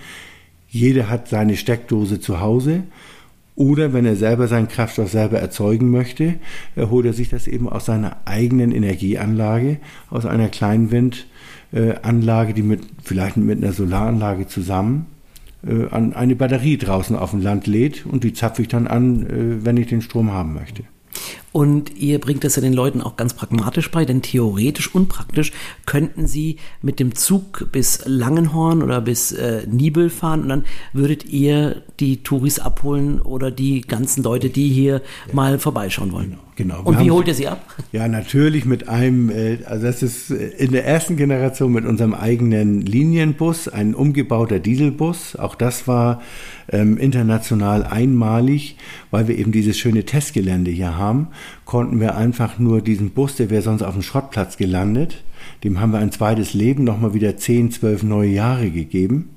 Jeder 0.68 1.08
hat 1.08 1.28
seine 1.28 1.56
Steckdose 1.56 2.20
zu 2.20 2.40
Hause. 2.40 2.82
Oder 3.60 3.92
wenn 3.92 4.06
er 4.06 4.16
selber 4.16 4.48
seinen 4.48 4.66
Kraftstoff 4.68 5.10
selber 5.10 5.38
erzeugen 5.38 5.90
möchte, 5.90 6.36
holt 6.78 7.04
er 7.04 7.12
sich 7.12 7.28
das 7.28 7.46
eben 7.46 7.68
aus 7.68 7.84
seiner 7.84 8.16
eigenen 8.24 8.72
Energieanlage, 8.72 9.76
aus 10.08 10.24
einer 10.24 10.48
Kleinwindanlage, 10.48 12.54
die 12.54 12.62
mit, 12.62 12.80
vielleicht 13.04 13.36
mit 13.36 13.62
einer 13.62 13.74
Solaranlage 13.74 14.46
zusammen 14.46 15.04
äh, 15.62 15.90
an 15.90 16.14
eine 16.14 16.36
Batterie 16.36 16.78
draußen 16.78 17.14
auf 17.14 17.32
dem 17.32 17.42
Land 17.42 17.66
lädt 17.66 18.06
und 18.06 18.24
die 18.24 18.32
zapfe 18.32 18.62
ich 18.62 18.68
dann 18.68 18.86
an, 18.86 19.26
äh, 19.26 19.62
wenn 19.62 19.76
ich 19.76 19.88
den 19.88 20.00
Strom 20.00 20.32
haben 20.32 20.54
möchte. 20.54 20.84
Und 21.52 21.96
ihr 21.96 22.20
bringt 22.20 22.44
das 22.44 22.56
ja 22.56 22.62
den 22.62 22.72
Leuten 22.72 23.00
auch 23.00 23.16
ganz 23.16 23.34
pragmatisch 23.34 23.90
bei, 23.90 24.04
denn 24.04 24.22
theoretisch 24.22 24.94
und 24.94 25.08
praktisch 25.08 25.52
könnten 25.84 26.26
sie 26.26 26.56
mit 26.80 27.00
dem 27.00 27.14
Zug 27.14 27.68
bis 27.72 28.02
Langenhorn 28.04 28.82
oder 28.82 29.00
bis 29.00 29.32
äh, 29.32 29.66
Nibel 29.66 30.10
fahren 30.10 30.42
und 30.42 30.48
dann 30.48 30.64
würdet 30.92 31.24
ihr 31.24 31.82
die 31.98 32.22
Touris 32.22 32.60
abholen 32.60 33.20
oder 33.20 33.50
die 33.50 33.80
ganzen 33.80 34.22
Leute, 34.22 34.50
die 34.50 34.68
hier 34.68 35.02
ja. 35.26 35.34
mal 35.34 35.58
vorbeischauen 35.58 36.12
wollen. 36.12 36.30
Genau. 36.30 36.49
Genau. 36.56 36.82
Und 36.82 37.00
wie 37.00 37.10
holt 37.10 37.28
ihr 37.28 37.34
sie 37.34 37.48
ab? 37.48 37.64
Ja, 37.92 38.06
natürlich 38.06 38.66
mit 38.66 38.88
einem, 38.88 39.30
äh, 39.30 39.58
also 39.64 39.86
das 39.86 40.02
ist 40.02 40.30
äh, 40.30 40.48
in 40.58 40.70
der 40.72 40.86
ersten 40.86 41.16
Generation 41.16 41.72
mit 41.72 41.84
unserem 41.84 42.14
eigenen 42.14 42.82
Linienbus, 42.82 43.66
ein 43.68 43.94
umgebauter 43.94 44.60
Dieselbus. 44.60 45.34
Auch 45.36 45.54
das 45.54 45.88
war 45.88 46.20
ähm, 46.70 46.98
international 46.98 47.84
einmalig, 47.84 48.76
weil 49.10 49.26
wir 49.26 49.38
eben 49.38 49.50
dieses 49.50 49.78
schöne 49.78 50.04
Testgelände 50.04 50.70
hier 50.70 50.96
haben. 50.96 51.28
konnten 51.64 51.98
wir 51.98 52.16
einfach 52.16 52.58
nur 52.58 52.80
diesen 52.80 53.10
Bus, 53.10 53.36
der 53.36 53.50
wäre 53.50 53.62
sonst 53.62 53.82
auf 53.82 53.94
dem 53.94 54.02
Schrottplatz 54.02 54.56
gelandet, 54.56 55.24
dem 55.64 55.80
haben 55.80 55.92
wir 55.92 55.98
ein 55.98 56.12
zweites 56.12 56.54
Leben, 56.54 56.84
nochmal 56.84 57.14
wieder 57.14 57.36
10, 57.36 57.72
12 57.72 58.02
neue 58.04 58.30
Jahre 58.30 58.70
gegeben. 58.70 59.30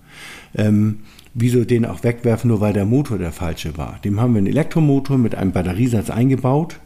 Ähm, 0.55 0.99
wieso 1.33 1.63
den 1.65 1.85
auch 1.85 2.03
wegwerfen, 2.03 2.49
nur 2.49 2.61
weil 2.61 2.73
der 2.73 2.85
Motor 2.85 3.17
der 3.17 3.31
falsche 3.31 3.77
war? 3.77 3.99
Dem 4.03 4.19
haben 4.19 4.33
wir 4.33 4.39
einen 4.39 4.47
Elektromotor 4.47 5.17
mit 5.17 5.35
einem 5.35 5.51
Batteriesatz 5.51 6.09
eingebaut. 6.09 6.79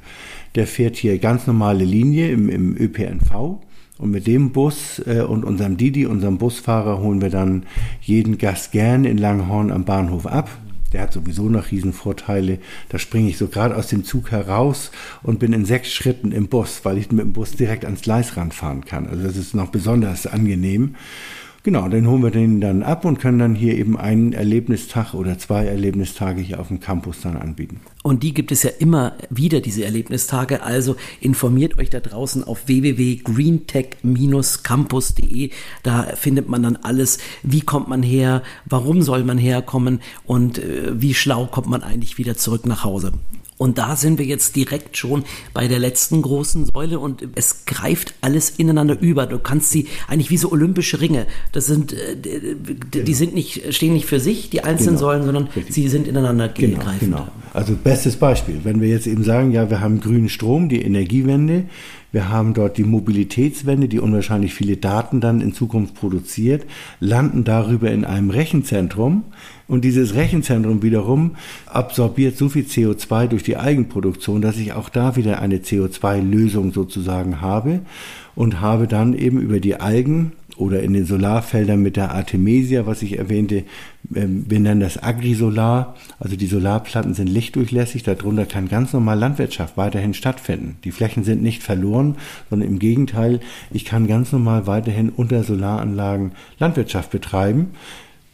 Der 0.56 0.68
fährt 0.68 0.96
hier 0.96 1.20
ganz 1.20 1.48
normale 1.48 1.84
Linie 1.84 2.32
im, 2.32 2.50
im 2.50 2.76
ÖPNV. 2.78 3.60
Und 3.98 4.12
mit 4.12 4.28
dem 4.28 4.52
Bus 4.52 5.02
äh, 5.06 5.22
und 5.22 5.44
unserem 5.44 5.78
Didi, 5.78 6.06
unserem 6.06 6.38
Busfahrer, 6.38 7.00
holen 7.00 7.22
wir 7.22 7.30
dann 7.30 7.64
jeden 8.02 8.38
Gast 8.38 8.72
gern 8.72 9.06
in 9.06 9.18
Langhorn 9.18 9.72
am 9.72 9.86
Bahnhof 9.86 10.28
ab. 10.28 10.50
Der 10.94 11.02
hat 11.02 11.14
sowieso 11.14 11.50
noch 11.50 11.72
Riesenvorteile. 11.72 12.60
Da 12.90 13.00
springe 13.00 13.30
ich 13.30 13.38
so 13.38 13.48
gerade 13.48 13.76
aus 13.76 13.88
dem 13.88 14.04
Zug 14.04 14.32
heraus 14.32 14.92
und 15.22 15.40
bin 15.40 15.52
in 15.52 15.66
sechs 15.66 15.92
Schritten 15.92 16.32
im 16.32 16.48
Bus, 16.48 16.82
weil 16.84 16.98
ich 16.98 17.12
mit 17.12 17.26
dem 17.26 17.34
Bus 17.34 17.52
direkt 17.52 17.84
ans 17.86 18.02
Gleis 18.02 18.38
ranfahren 18.38 18.86
kann. 18.86 19.08
Also 19.08 19.24
das 19.24 19.36
ist 19.36 19.54
noch 19.54 19.70
besonders 19.70 20.28
angenehm. 20.28 20.96
Genau, 21.68 21.84
dann 21.90 22.08
holen 22.08 22.24
wir 22.24 22.32
den 22.32 22.62
dann 22.62 22.82
ab 22.82 23.04
und 23.04 23.20
können 23.20 23.40
dann 23.40 23.54
hier 23.54 23.78
eben 23.78 23.98
einen 23.98 24.32
Erlebnistag 24.32 25.14
oder 25.14 25.38
zwei 25.38 25.66
Erlebnistage 25.66 26.40
hier 26.40 26.62
auf 26.62 26.70
dem 26.70 26.80
Campus 26.80 27.20
dann 27.24 27.36
anbieten. 27.36 27.82
Und 28.04 28.24
die 28.24 28.34
gibt 28.34 28.54
es 28.54 28.64
ja 28.64 28.70
immer 28.80 29.18
wieder, 29.30 29.60
diese 29.60 29.84
Erlebnistage. 29.84 30.64
Also 30.64 30.96
informiert 31.20 31.78
euch 31.78 31.90
da 31.90 32.00
draußen 32.00 32.46
auf 32.46 32.70
www.greentech-campus.de. 32.70 35.50
Da 35.84 36.04
findet 36.16 36.48
man 36.48 36.64
dann 36.64 36.78
alles. 36.78 37.18
Wie 37.44 37.60
kommt 37.60 37.90
man 37.90 38.02
her? 38.02 38.44
Warum 38.64 39.02
soll 39.02 39.26
man 39.26 39.38
herkommen? 39.38 40.00
Und 40.26 40.60
äh, 40.60 40.94
wie 40.94 41.14
schlau 41.14 41.48
kommt 41.48 41.68
man 41.68 41.84
eigentlich 41.84 42.18
wieder 42.18 42.38
zurück 42.38 42.66
nach 42.66 42.86
Hause? 42.86 43.12
Und 43.58 43.80
da 43.80 43.96
sind 43.96 44.20
wir 44.20 44.26
jetzt 44.26 44.56
direkt 44.56 44.98
schon 44.98 45.24
bei 45.54 45.68
der 45.68 45.80
letzten 45.80 46.22
großen 46.22 46.66
Säule 46.66 47.00
und 47.00 47.28
es 47.36 47.66
greift 47.66 48.14
alles 48.22 48.52
ineinander 48.52 49.00
über. 49.00 49.26
Du 49.26 49.40
kannst 49.40 49.72
sie 49.72 49.88
eigentlich 50.08 50.30
wie 50.30 50.38
so 50.38 50.52
olympische 50.52 51.02
Ringe. 51.02 51.26
Das 51.54 51.66
sind, 51.66 51.94
äh, 51.94 52.16
die 52.16 53.14
sind 53.16 53.34
nicht, 53.34 53.74
stehen 53.74 53.94
nicht 53.94 54.06
für 54.06 54.20
sich, 54.20 54.52
die 54.52 54.64
einzelnen 54.64 54.98
genau. 54.98 55.08
Säulen, 55.08 55.24
sondern 55.24 55.48
Richtig. 55.48 55.74
sie 55.74 55.90
sind 55.90 56.08
ineinander 56.08 56.50
genau. 56.50 56.82
Genau. 57.00 57.28
Also 57.54 57.74
bestes 57.76 58.16
Beispiel. 58.16 58.60
Wenn 58.64 58.80
wir 58.80 58.90
jetzt 58.90 59.08
eben 59.08 59.24
sagen, 59.24 59.52
ja, 59.52 59.70
wir 59.70 59.82
haben 59.82 60.02
grünen 60.02 60.30
Strom, 60.30 60.70
die 60.70 60.82
Energiewende, 60.84 61.66
wir 62.18 62.30
haben 62.30 62.56
dort 62.56 62.80
die 62.80 62.84
Mobilitätswende, 62.84 63.88
die 63.88 64.00
unwahrscheinlich 64.00 64.56
viele 64.56 64.76
Daten 64.76 65.22
dann 65.22 65.40
in 65.40 65.54
Zukunft 65.54 65.94
produziert, 65.94 66.66
landen 67.00 67.44
darüber 67.44 67.92
in 67.92 68.06
einem 68.06 68.32
Rechenzentrum. 68.32 69.26
Und 69.68 69.86
dieses 69.86 70.16
Rechenzentrum 70.16 70.82
wiederum 70.82 71.36
absorbiert 71.68 72.36
so 72.36 72.50
viel 72.50 72.64
CO2 72.64 73.28
durch 73.28 73.44
die 73.44 73.58
Eigenproduktion, 73.58 74.42
dass 74.42 74.58
ich 74.58 74.74
auch 74.74 74.90
da 74.90 75.16
wieder 75.16 75.44
eine 75.44 75.58
CO2-Lösung 75.58 76.74
sozusagen 76.74 77.40
habe 77.40 77.82
und 78.34 78.62
habe 78.62 78.88
dann 78.88 79.14
eben 79.14 79.40
über 79.40 79.60
die 79.60 79.80
Algen 79.80 80.32
oder 80.58 80.82
in 80.82 80.94
den 80.94 81.06
Solarfeldern 81.06 81.82
mit 81.82 81.96
der 81.96 82.12
Artemisia, 82.12 82.86
was 82.86 83.02
ich 83.02 83.18
erwähnte, 83.18 83.64
ähm, 84.14 84.46
wir 84.48 84.60
nennen 84.60 84.82
das 84.82 85.02
Agrisolar. 85.02 85.96
Also 86.20 86.36
die 86.36 86.48
Solarplatten 86.48 87.14
sind 87.14 87.28
lichtdurchlässig, 87.28 88.04
darunter 88.04 88.46
kann 88.46 88.68
ganz 88.68 88.94
normal 88.94 89.20
Landwirtschaft 89.20 89.78
weiterhin 89.78 90.14
stattfinden. 90.14 90.78
Die 90.84 90.92
Flächen 90.92 91.24
sind 91.24 91.42
nicht 91.42 91.64
verloren, 91.64 92.16
sondern 92.50 92.70
im 92.70 92.80
Gegenteil, 92.80 93.40
ich 93.72 93.86
kann 93.86 94.08
ganz 94.08 94.32
normal 94.32 94.68
weiterhin 94.68 95.10
unter 95.10 95.44
Solaranlagen 95.44 96.32
Landwirtschaft 96.60 97.12
betreiben. 97.12 97.72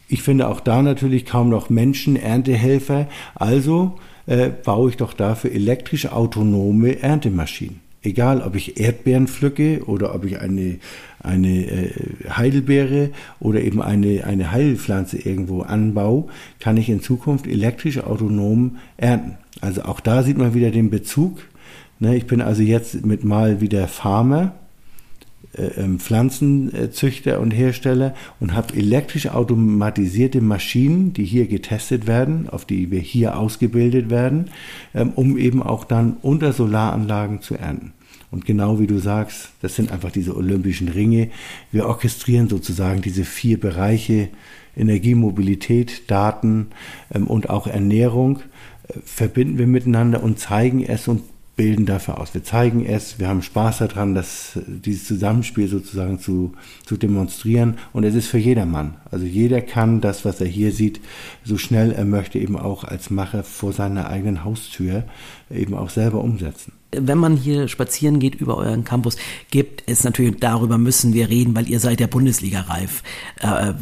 Ich 0.08 0.22
finde 0.22 0.48
auch 0.48 0.60
da 0.60 0.82
natürlich 0.82 1.26
kaum 1.26 1.48
noch 1.48 1.70
Menschen, 1.70 2.16
Erntehelfer. 2.16 3.08
Also 3.34 3.98
äh, 4.26 4.48
baue 4.48 4.90
ich 4.90 4.96
doch 4.96 5.12
dafür 5.12 5.52
elektrisch 5.52 6.06
autonome 6.06 7.02
Erntemaschinen. 7.02 7.83
Egal, 8.04 8.42
ob 8.42 8.54
ich 8.54 8.78
Erdbeeren 8.78 9.26
pflücke 9.28 9.82
oder 9.86 10.14
ob 10.14 10.26
ich 10.26 10.38
eine, 10.38 10.76
eine 11.20 11.66
äh, 11.66 11.90
Heidelbeere 12.28 13.10
oder 13.40 13.62
eben 13.62 13.80
eine, 13.80 14.24
eine 14.24 14.52
Heilpflanze 14.52 15.16
irgendwo 15.16 15.62
anbaue, 15.62 16.26
kann 16.60 16.76
ich 16.76 16.90
in 16.90 17.00
Zukunft 17.00 17.46
elektrisch 17.46 17.98
autonom 17.98 18.76
ernten. 18.98 19.38
Also 19.62 19.84
auch 19.84 20.00
da 20.00 20.22
sieht 20.22 20.36
man 20.36 20.52
wieder 20.52 20.70
den 20.70 20.90
Bezug. 20.90 21.38
Ne, 21.98 22.14
ich 22.16 22.26
bin 22.26 22.42
also 22.42 22.62
jetzt 22.62 23.06
mit 23.06 23.24
mal 23.24 23.62
wieder 23.62 23.88
Farmer 23.88 24.52
Pflanzenzüchter 25.98 27.40
und 27.40 27.50
Hersteller 27.50 28.14
und 28.40 28.54
habe 28.54 28.74
elektrisch 28.74 29.28
automatisierte 29.28 30.40
Maschinen, 30.40 31.12
die 31.12 31.24
hier 31.24 31.46
getestet 31.46 32.06
werden, 32.06 32.48
auf 32.48 32.64
die 32.64 32.90
wir 32.90 33.00
hier 33.00 33.38
ausgebildet 33.38 34.10
werden, 34.10 34.50
ähm, 34.94 35.12
um 35.14 35.38
eben 35.38 35.62
auch 35.62 35.84
dann 35.84 36.16
unter 36.22 36.52
Solaranlagen 36.52 37.40
zu 37.40 37.54
ernten. 37.54 37.92
Und 38.30 38.46
genau 38.46 38.80
wie 38.80 38.88
du 38.88 38.98
sagst, 38.98 39.50
das 39.62 39.76
sind 39.76 39.92
einfach 39.92 40.10
diese 40.10 40.36
olympischen 40.36 40.88
Ringe. 40.88 41.30
Wir 41.70 41.86
orchestrieren 41.86 42.48
sozusagen 42.48 43.00
diese 43.00 43.24
vier 43.24 43.60
Bereiche 43.60 44.28
Energie, 44.76 45.14
Mobilität, 45.14 46.10
Daten 46.10 46.68
ähm, 47.14 47.26
und 47.26 47.48
auch 47.48 47.66
Ernährung, 47.66 48.40
äh, 48.88 48.94
verbinden 49.04 49.58
wir 49.58 49.66
miteinander 49.66 50.22
und 50.22 50.38
zeigen 50.38 50.84
es 50.84 51.06
und 51.06 51.22
bilden 51.56 51.86
dafür 51.86 52.18
aus. 52.18 52.34
Wir 52.34 52.42
zeigen 52.42 52.84
es, 52.84 53.18
wir 53.18 53.28
haben 53.28 53.42
Spaß 53.42 53.78
daran, 53.78 54.14
das, 54.14 54.58
dieses 54.66 55.06
Zusammenspiel 55.06 55.68
sozusagen 55.68 56.18
zu, 56.18 56.52
zu 56.84 56.96
demonstrieren 56.96 57.78
und 57.92 58.04
es 58.04 58.14
ist 58.14 58.26
für 58.26 58.38
jedermann. 58.38 58.96
Also 59.10 59.24
jeder 59.24 59.60
kann 59.60 60.00
das, 60.00 60.24
was 60.24 60.40
er 60.40 60.48
hier 60.48 60.72
sieht, 60.72 61.00
so 61.44 61.56
schnell 61.56 61.92
er 61.92 62.04
möchte, 62.04 62.38
eben 62.38 62.56
auch 62.56 62.84
als 62.84 63.10
Macher 63.10 63.44
vor 63.44 63.72
seiner 63.72 64.08
eigenen 64.08 64.44
Haustür 64.44 65.04
eben 65.50 65.74
auch 65.74 65.90
selber 65.90 66.22
umsetzen 66.22 66.72
wenn 66.96 67.18
man 67.18 67.36
hier 67.36 67.68
spazieren 67.68 68.18
geht 68.18 68.34
über 68.34 68.56
euren 68.56 68.84
Campus, 68.84 69.16
gibt 69.50 69.82
es 69.86 70.04
natürlich, 70.04 70.36
darüber 70.38 70.78
müssen 70.78 71.12
wir 71.12 71.28
reden, 71.28 71.54
weil 71.54 71.68
ihr 71.68 71.80
seid 71.80 72.00
ja 72.00 72.06
Bundesliga-reif. 72.06 73.02
Äh, 73.40 73.72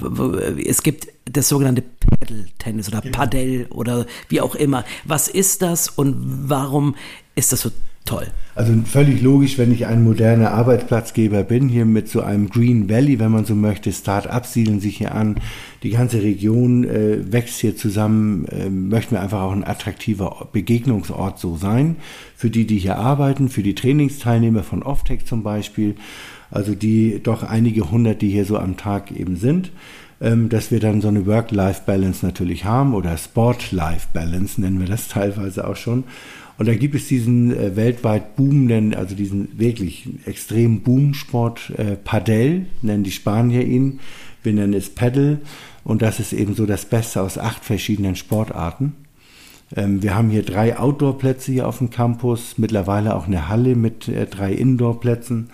es 0.64 0.82
gibt 0.82 1.08
das 1.24 1.48
sogenannte 1.48 1.82
Paddle-Tennis 1.82 2.88
oder 2.88 3.00
genau. 3.00 3.16
Padel 3.16 3.66
oder 3.70 4.06
wie 4.28 4.40
auch 4.40 4.54
immer. 4.54 4.84
Was 5.04 5.28
ist 5.28 5.62
das 5.62 5.88
und 5.88 6.16
warum 6.48 6.96
ist 7.34 7.52
das 7.52 7.60
so 7.62 7.70
toll. 8.04 8.26
Also 8.54 8.72
völlig 8.84 9.22
logisch, 9.22 9.58
wenn 9.58 9.72
ich 9.72 9.86
ein 9.86 10.04
moderner 10.04 10.50
Arbeitsplatzgeber 10.50 11.44
bin, 11.44 11.68
hier 11.68 11.86
mit 11.86 12.08
so 12.08 12.20
einem 12.20 12.50
Green 12.50 12.90
Valley, 12.90 13.18
wenn 13.18 13.30
man 13.30 13.44
so 13.44 13.54
möchte, 13.54 13.92
Start-ups 13.92 14.52
siedeln 14.52 14.80
sich 14.80 14.98
hier 14.98 15.14
an, 15.14 15.36
die 15.82 15.90
ganze 15.90 16.22
Region 16.22 16.84
äh, 16.84 17.32
wächst 17.32 17.60
hier 17.60 17.76
zusammen, 17.76 18.46
äh, 18.46 18.68
möchten 18.68 19.14
wir 19.14 19.22
einfach 19.22 19.40
auch 19.40 19.52
ein 19.52 19.64
attraktiver 19.64 20.48
Begegnungsort 20.52 21.38
so 21.38 21.56
sein, 21.56 21.96
für 22.36 22.50
die, 22.50 22.66
die 22.66 22.78
hier 22.78 22.98
arbeiten, 22.98 23.48
für 23.48 23.62
die 23.62 23.74
Trainingsteilnehmer 23.74 24.64
von 24.64 24.82
Offtech 24.82 25.24
zum 25.24 25.42
Beispiel, 25.42 25.94
also 26.50 26.74
die 26.74 27.20
doch 27.22 27.42
einige 27.42 27.90
hundert, 27.90 28.20
die 28.20 28.30
hier 28.30 28.44
so 28.44 28.58
am 28.58 28.76
Tag 28.76 29.12
eben 29.12 29.36
sind. 29.36 29.70
Ähm, 30.20 30.48
dass 30.48 30.70
wir 30.70 30.78
dann 30.78 31.00
so 31.00 31.08
eine 31.08 31.26
Work-Life-Balance 31.26 32.24
natürlich 32.24 32.64
haben 32.64 32.94
oder 32.94 33.16
Sport-Life-Balance 33.16 34.60
nennen 34.60 34.78
wir 34.78 34.86
das 34.86 35.08
teilweise 35.08 35.66
auch 35.66 35.74
schon. 35.74 36.04
Und 36.58 36.68
da 36.68 36.74
gibt 36.74 36.94
es 36.94 37.08
diesen 37.08 37.56
äh, 37.56 37.76
weltweit 37.76 38.36
boomenden, 38.36 38.94
also 38.94 39.14
diesen 39.14 39.58
wirklich 39.58 40.08
extremen 40.26 40.82
Boomsport 40.82 41.70
äh, 41.76 41.96
Padel, 41.96 42.66
nennen 42.82 43.04
die 43.04 43.10
Spanier 43.10 43.64
ihn. 43.64 44.00
Wir 44.42 44.52
nennen 44.52 44.74
es 44.74 44.90
Paddle. 44.90 45.38
Und 45.84 46.02
das 46.02 46.20
ist 46.20 46.32
eben 46.32 46.54
so 46.54 46.66
das 46.66 46.84
Beste 46.84 47.22
aus 47.22 47.38
acht 47.38 47.64
verschiedenen 47.64 48.16
Sportarten. 48.16 48.94
Ähm, 49.74 50.02
wir 50.02 50.14
haben 50.14 50.30
hier 50.30 50.42
drei 50.42 50.78
Outdoor-Plätze 50.78 51.52
hier 51.52 51.68
auf 51.68 51.78
dem 51.78 51.90
Campus, 51.90 52.58
mittlerweile 52.58 53.16
auch 53.16 53.26
eine 53.26 53.48
Halle 53.48 53.74
mit 53.74 54.08
äh, 54.08 54.26
drei 54.26 54.52
Indoor-Plätzen. 54.52 55.50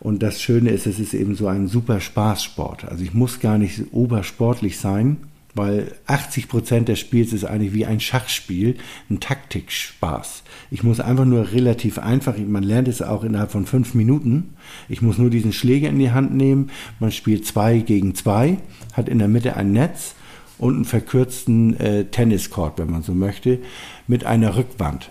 Und 0.00 0.22
das 0.22 0.40
Schöne 0.40 0.70
ist, 0.70 0.86
es 0.86 1.00
ist 1.00 1.14
eben 1.14 1.34
so 1.34 1.48
ein 1.48 1.66
super 1.66 2.00
Spaßsport. 2.00 2.84
Also 2.84 3.02
ich 3.02 3.14
muss 3.14 3.40
gar 3.40 3.58
nicht 3.58 3.92
obersportlich 3.92 4.78
sein, 4.78 5.16
weil 5.58 5.92
80 6.06 6.48
Prozent 6.48 6.88
des 6.88 7.00
Spiels 7.00 7.32
ist 7.32 7.44
eigentlich 7.44 7.74
wie 7.74 7.84
ein 7.84 7.98
Schachspiel, 7.98 8.76
ein 9.10 9.18
Taktikspaß. 9.18 10.44
Ich 10.70 10.84
muss 10.84 11.00
einfach 11.00 11.24
nur 11.24 11.50
relativ 11.50 11.98
einfach, 11.98 12.38
man 12.38 12.62
lernt 12.62 12.86
es 12.86 13.02
auch 13.02 13.24
innerhalb 13.24 13.50
von 13.50 13.66
fünf 13.66 13.92
Minuten. 13.92 14.54
Ich 14.88 15.02
muss 15.02 15.18
nur 15.18 15.30
diesen 15.30 15.52
Schläger 15.52 15.88
in 15.88 15.98
die 15.98 16.12
Hand 16.12 16.32
nehmen. 16.32 16.70
Man 17.00 17.10
spielt 17.10 17.44
zwei 17.44 17.78
gegen 17.78 18.14
zwei, 18.14 18.58
hat 18.92 19.08
in 19.08 19.18
der 19.18 19.26
Mitte 19.26 19.56
ein 19.56 19.72
Netz 19.72 20.14
und 20.58 20.76
einen 20.76 20.84
verkürzten 20.84 21.78
äh, 21.80 22.04
Tenniscourt, 22.04 22.78
wenn 22.78 22.90
man 22.90 23.02
so 23.02 23.12
möchte, 23.12 23.58
mit 24.06 24.24
einer 24.24 24.56
Rückwand. 24.56 25.10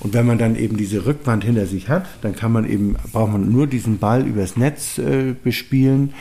Und 0.00 0.14
wenn 0.14 0.26
man 0.26 0.38
dann 0.38 0.56
eben 0.56 0.76
diese 0.76 1.06
Rückwand 1.06 1.44
hinter 1.44 1.66
sich 1.66 1.88
hat, 1.88 2.06
dann 2.22 2.34
kann 2.34 2.50
man 2.50 2.68
eben, 2.68 2.96
braucht 3.12 3.30
man 3.30 3.52
nur 3.52 3.68
diesen 3.68 3.98
Ball 3.98 4.26
übers 4.26 4.56
Netz 4.56 4.98
äh, 4.98 5.32
bespielen, 5.44 6.12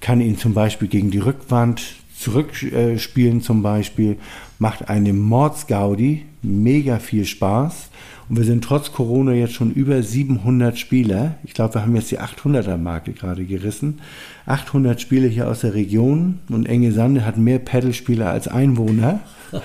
kann 0.00 0.20
ihn 0.20 0.38
zum 0.38 0.54
Beispiel 0.54 0.86
gegen 0.86 1.10
die 1.10 1.18
Rückwand 1.18 1.82
zurückspielen 2.18 3.42
zum 3.42 3.62
Beispiel, 3.62 4.16
macht 4.58 4.88
eine 4.88 5.12
Mordsgaudi, 5.12 6.24
mega 6.42 6.98
viel 6.98 7.24
Spaß. 7.24 7.90
Und 8.28 8.38
wir 8.38 8.44
sind 8.44 8.64
trotz 8.64 8.90
Corona 8.92 9.32
jetzt 9.32 9.54
schon 9.54 9.70
über 9.70 10.02
700 10.02 10.76
Spieler. 10.76 11.36
Ich 11.44 11.54
glaube, 11.54 11.74
wir 11.74 11.82
haben 11.82 11.94
jetzt 11.94 12.10
die 12.10 12.18
800er-Marke 12.18 13.12
gerade 13.12 13.44
gerissen. 13.44 14.00
800 14.46 15.00
Spieler 15.00 15.28
hier 15.28 15.48
aus 15.48 15.60
der 15.60 15.74
Region 15.74 16.40
und 16.48 16.68
Enge 16.68 16.90
Sande 16.90 17.24
hat 17.24 17.38
mehr 17.38 17.60
Pedalspieler 17.60 18.30
als 18.30 18.48
Einwohner. 18.48 19.20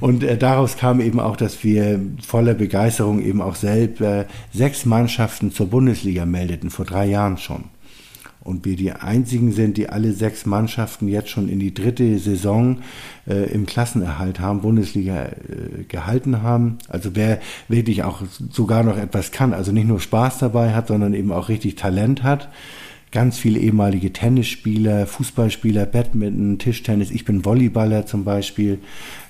Und 0.00 0.22
äh, 0.22 0.36
daraus 0.36 0.76
kam 0.76 1.00
eben 1.00 1.20
auch, 1.20 1.36
dass 1.36 1.64
wir 1.64 2.00
voller 2.26 2.54
Begeisterung 2.54 3.22
eben 3.22 3.40
auch 3.40 3.54
selbst 3.54 4.00
äh, 4.00 4.26
sechs 4.52 4.84
Mannschaften 4.84 5.52
zur 5.52 5.68
Bundesliga 5.68 6.26
meldeten, 6.26 6.70
vor 6.70 6.84
drei 6.84 7.06
Jahren 7.06 7.38
schon. 7.38 7.64
Und 8.46 8.64
wir 8.64 8.76
die 8.76 8.92
einzigen 8.92 9.52
sind, 9.52 9.76
die 9.76 9.88
alle 9.88 10.12
sechs 10.12 10.46
Mannschaften 10.46 11.08
jetzt 11.08 11.30
schon 11.30 11.48
in 11.48 11.58
die 11.58 11.74
dritte 11.74 12.18
Saison 12.18 12.78
äh, 13.26 13.50
im 13.52 13.66
Klassenerhalt 13.66 14.38
haben, 14.38 14.60
Bundesliga 14.60 15.24
äh, 15.24 15.84
gehalten 15.88 16.42
haben. 16.42 16.78
Also 16.88 17.10
wer 17.14 17.40
wirklich 17.68 18.04
auch 18.04 18.22
sogar 18.50 18.84
noch 18.84 18.96
etwas 18.96 19.32
kann, 19.32 19.52
also 19.52 19.72
nicht 19.72 19.88
nur 19.88 20.00
Spaß 20.00 20.38
dabei 20.38 20.74
hat, 20.74 20.88
sondern 20.88 21.12
eben 21.12 21.32
auch 21.32 21.48
richtig 21.48 21.74
Talent 21.74 22.22
hat 22.22 22.48
ganz 23.12 23.38
viele 23.38 23.60
ehemalige 23.60 24.12
Tennisspieler, 24.12 25.06
Fußballspieler, 25.06 25.86
Badminton, 25.86 26.58
Tischtennis. 26.58 27.10
Ich 27.10 27.24
bin 27.24 27.46
Volleyballer 27.46 28.04
zum 28.04 28.24
Beispiel. 28.24 28.78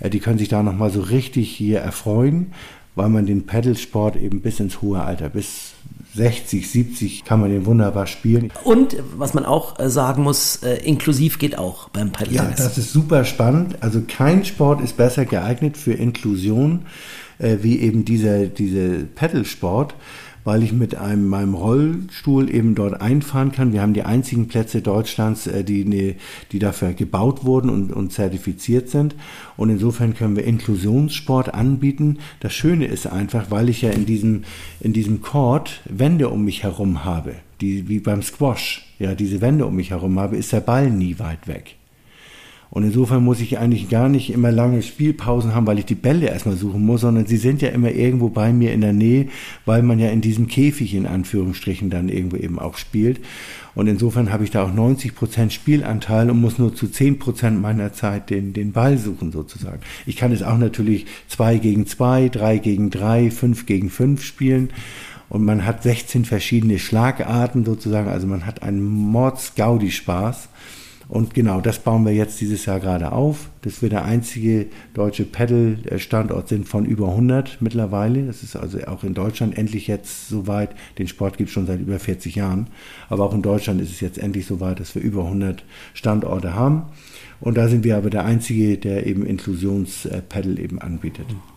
Äh, 0.00 0.11
die 0.11 0.18
können 0.18 0.38
sich 0.38 0.48
da 0.48 0.62
nochmal 0.62 0.90
so 0.90 1.00
richtig 1.00 1.50
hier 1.50 1.81
erfreuen, 1.81 2.52
weil 2.96 3.09
man 3.11 3.26
den 3.26 3.46
Pedalsport 3.46 4.16
eben 4.16 4.40
bis 4.40 4.59
ins 4.59 4.83
hohe 4.83 5.02
Alter, 5.02 5.29
bis 5.29 5.74
60, 6.16 6.70
70 6.70 7.24
kann 7.24 7.40
man 7.40 7.50
den 7.50 7.66
wunderbar 7.66 8.07
spielen. 8.07 8.52
Und 8.64 8.96
was 9.16 9.35
man 9.35 9.44
auch 9.44 9.79
äh, 9.79 9.88
sagen 9.88 10.22
muss, 10.22 10.57
äh, 10.62 10.76
inklusiv 10.85 11.38
geht 11.38 11.59
auch 11.59 11.88
beim 11.90 12.11
Pedal. 12.11 12.35
Ja, 12.35 12.52
das 12.57 12.79
ist 12.79 12.92
super 12.92 13.24
spannend. 13.24 13.76
Also 13.83 14.02
kein 14.07 14.44
Sport 14.44 14.81
ist 14.81 14.96
besser 14.96 15.24
geeignet 15.24 15.76
für 15.76 15.92
Inklusion 15.92 16.87
wie 17.38 17.81
eben 17.81 18.07
dieser, 18.07 18.46
dieser 18.46 19.05
Pedalsport 19.14 19.94
weil 20.46 20.62
ich 20.62 20.72
mit 20.72 20.94
einem, 20.94 21.26
meinem 21.26 21.54
Rollstuhl 21.54 22.48
eben 22.54 22.76
dort 22.76 23.00
einfahren 23.00 23.50
kann. 23.50 23.72
Wir 23.72 23.82
haben 23.82 23.94
die 23.94 24.04
einzigen 24.04 24.46
Plätze 24.46 24.80
Deutschlands, 24.80 25.48
äh, 25.48 25.64
die, 25.64 26.14
die 26.52 26.59
dafür 26.61 26.92
gebaut 26.92 27.44
wurden 27.44 27.68
und, 27.68 27.92
und 27.92 28.12
zertifiziert 28.12 28.88
sind. 28.88 29.16
Und 29.56 29.70
insofern 29.70 30.14
können 30.14 30.37
wir 30.37 30.44
Inklusionssport 30.44 31.52
anbieten. 31.52 32.18
Das 32.38 32.54
Schöne 32.54 32.87
ist 32.87 33.09
einfach, 33.09 33.50
weil 33.50 33.68
ich 33.68 33.82
ja 33.82 33.90
in 33.90 34.06
diesem, 34.06 34.44
in 34.80 34.92
diesem 34.92 35.20
Court 35.20 35.82
Wände 35.85 36.28
um 36.28 36.44
mich 36.44 36.62
herum 36.62 37.04
habe, 37.04 37.35
die, 37.61 37.88
wie 37.88 37.98
beim 37.98 38.22
Squash, 38.22 38.94
ja, 39.00 39.16
diese 39.16 39.40
Wände 39.40 39.66
um 39.66 39.74
mich 39.74 39.90
herum 39.90 40.18
habe, 40.20 40.37
ist 40.37 40.52
der 40.52 40.61
Ball 40.61 40.90
nie 40.90 41.18
weit 41.18 41.48
weg. 41.48 41.74
Und 42.70 42.83
insofern 42.83 43.24
muss 43.24 43.40
ich 43.40 43.59
eigentlich 43.59 43.88
gar 43.88 44.09
nicht 44.09 44.31
immer 44.31 44.50
lange 44.50 44.83
Spielpausen 44.83 45.55
haben, 45.55 45.66
weil 45.66 45.79
ich 45.79 45.87
die 45.87 45.94
Bälle 45.94 46.26
erstmal 46.26 46.57
suchen 46.57 46.85
muss, 46.85 47.02
sondern 47.02 47.26
sie 47.26 47.37
sind 47.37 47.62
ja 47.62 47.68
immer 47.68 47.92
irgendwo 47.92 48.29
bei 48.29 48.52
mir 48.52 48.72
in 48.72 48.81
der 48.81 48.92
Nähe, 48.92 49.29
weil 49.64 49.83
man 49.83 49.98
ja 49.98 50.11
in 50.11 50.20
diesem 50.20 50.46
Käfig 50.48 50.94
in 50.94 51.07
Anführungsstrichen 51.07 51.90
dann 51.90 52.09
irgendwo 52.09 52.37
eben 52.37 52.59
auch 52.59 52.76
spielt. 52.76 53.20
Und 53.76 53.88
insofern 53.88 54.33
habe 54.33 54.42
ich 54.42 54.50
da 54.50 54.64
auch 54.64 54.72
90 54.72 55.14
Prozent 55.14 55.52
Spielanteil 55.52 56.31
und 56.31 56.40
muss 56.40 56.59
nur 56.59 56.74
zu 56.74 56.88
10 56.88 57.18
Prozent 57.18 57.61
meiner 57.61 57.92
Zeit 57.92 58.31
den, 58.31 58.52
den 58.52 58.72
Ball 58.72 58.98
suchen 58.98 59.33
sozusagen. 59.33 59.81
Ich 60.07 60.16
kann 60.16 60.33
es 60.33 60.42
auch 60.42 60.59
natürlich 60.59 61.07
zwei 61.29 61.59
gegen 61.59 61.87
zwei, 61.87 62.29
drei 62.31 62.59
gegen 62.59 62.90
drei, 62.90 63.31
fünf 63.31 63.66
gegen 63.66 63.90
fünf 63.90 64.24
spielen. 64.24 64.70
Und 65.29 65.44
man 65.44 65.66
hat 65.66 65.83
16 65.83 66.24
verschiedene 66.24 66.79
Schlagarten 66.79 67.64
sozusagen. 67.64 68.09
Also 68.09 68.26
man 68.26 68.46
hat 68.46 68.62
einen 68.62 68.83
Mords-Gaudi-Spaß. 68.83 70.48
Und 71.09 71.35
genau, 71.35 71.61
das 71.61 71.79
bauen 71.79 72.05
wir 72.05 72.12
jetzt 72.12 72.40
dieses 72.40 72.66
Jahr 72.66 72.81
gerade 72.81 73.12
auf, 73.12 73.49
dass 73.62 73.81
wir 73.81 73.88
der 73.88 74.05
einzige 74.05 74.66
deutsche 74.92 75.25
Pedal-Standort 75.25 76.49
sind 76.49 76.69
von 76.69 76.85
über 76.85 77.11
100 77.11 77.59
mittlerweile. 77.61 78.27
Das 78.27 78.42
ist 78.42 78.57
also 78.57 78.79
auch 78.87 79.05
in 79.05 79.14
Deutschland 79.14 79.57
endlich 79.57 79.87
jetzt 79.87 80.29
soweit. 80.29 80.71
Den 80.99 81.07
Sport 81.07 81.38
gibt 81.38 81.49
es 81.49 81.55
schon 81.55 81.66
seit 81.66 81.81
über 81.81 82.01
40 82.01 82.35
Jahren. 82.35 82.66
Aber 83.09 83.25
auch 83.25 83.35
in 83.35 83.42
Deutschland 83.42 83.81
ist 83.81 83.92
es 83.92 84.01
jetzt 84.01 84.19
endlich 84.19 84.47
soweit, 84.47 84.81
dass 84.81 84.97
wir 84.97 85.03
über 85.03 85.25
100 85.25 85.64
Standorte 85.95 86.55
haben. 86.55 86.87
Und 87.40 87.57
da 87.57 87.69
sind 87.69 87.85
wir 87.85 87.97
aber 87.97 88.11
der 88.11 88.25
einzige, 88.25 88.77
der 88.77 89.07
eben 89.07 89.25
Inklusions-Pedal 89.25 90.59
eben 90.59 90.81
anbietet. 90.81 91.29
Mhm. 91.29 91.56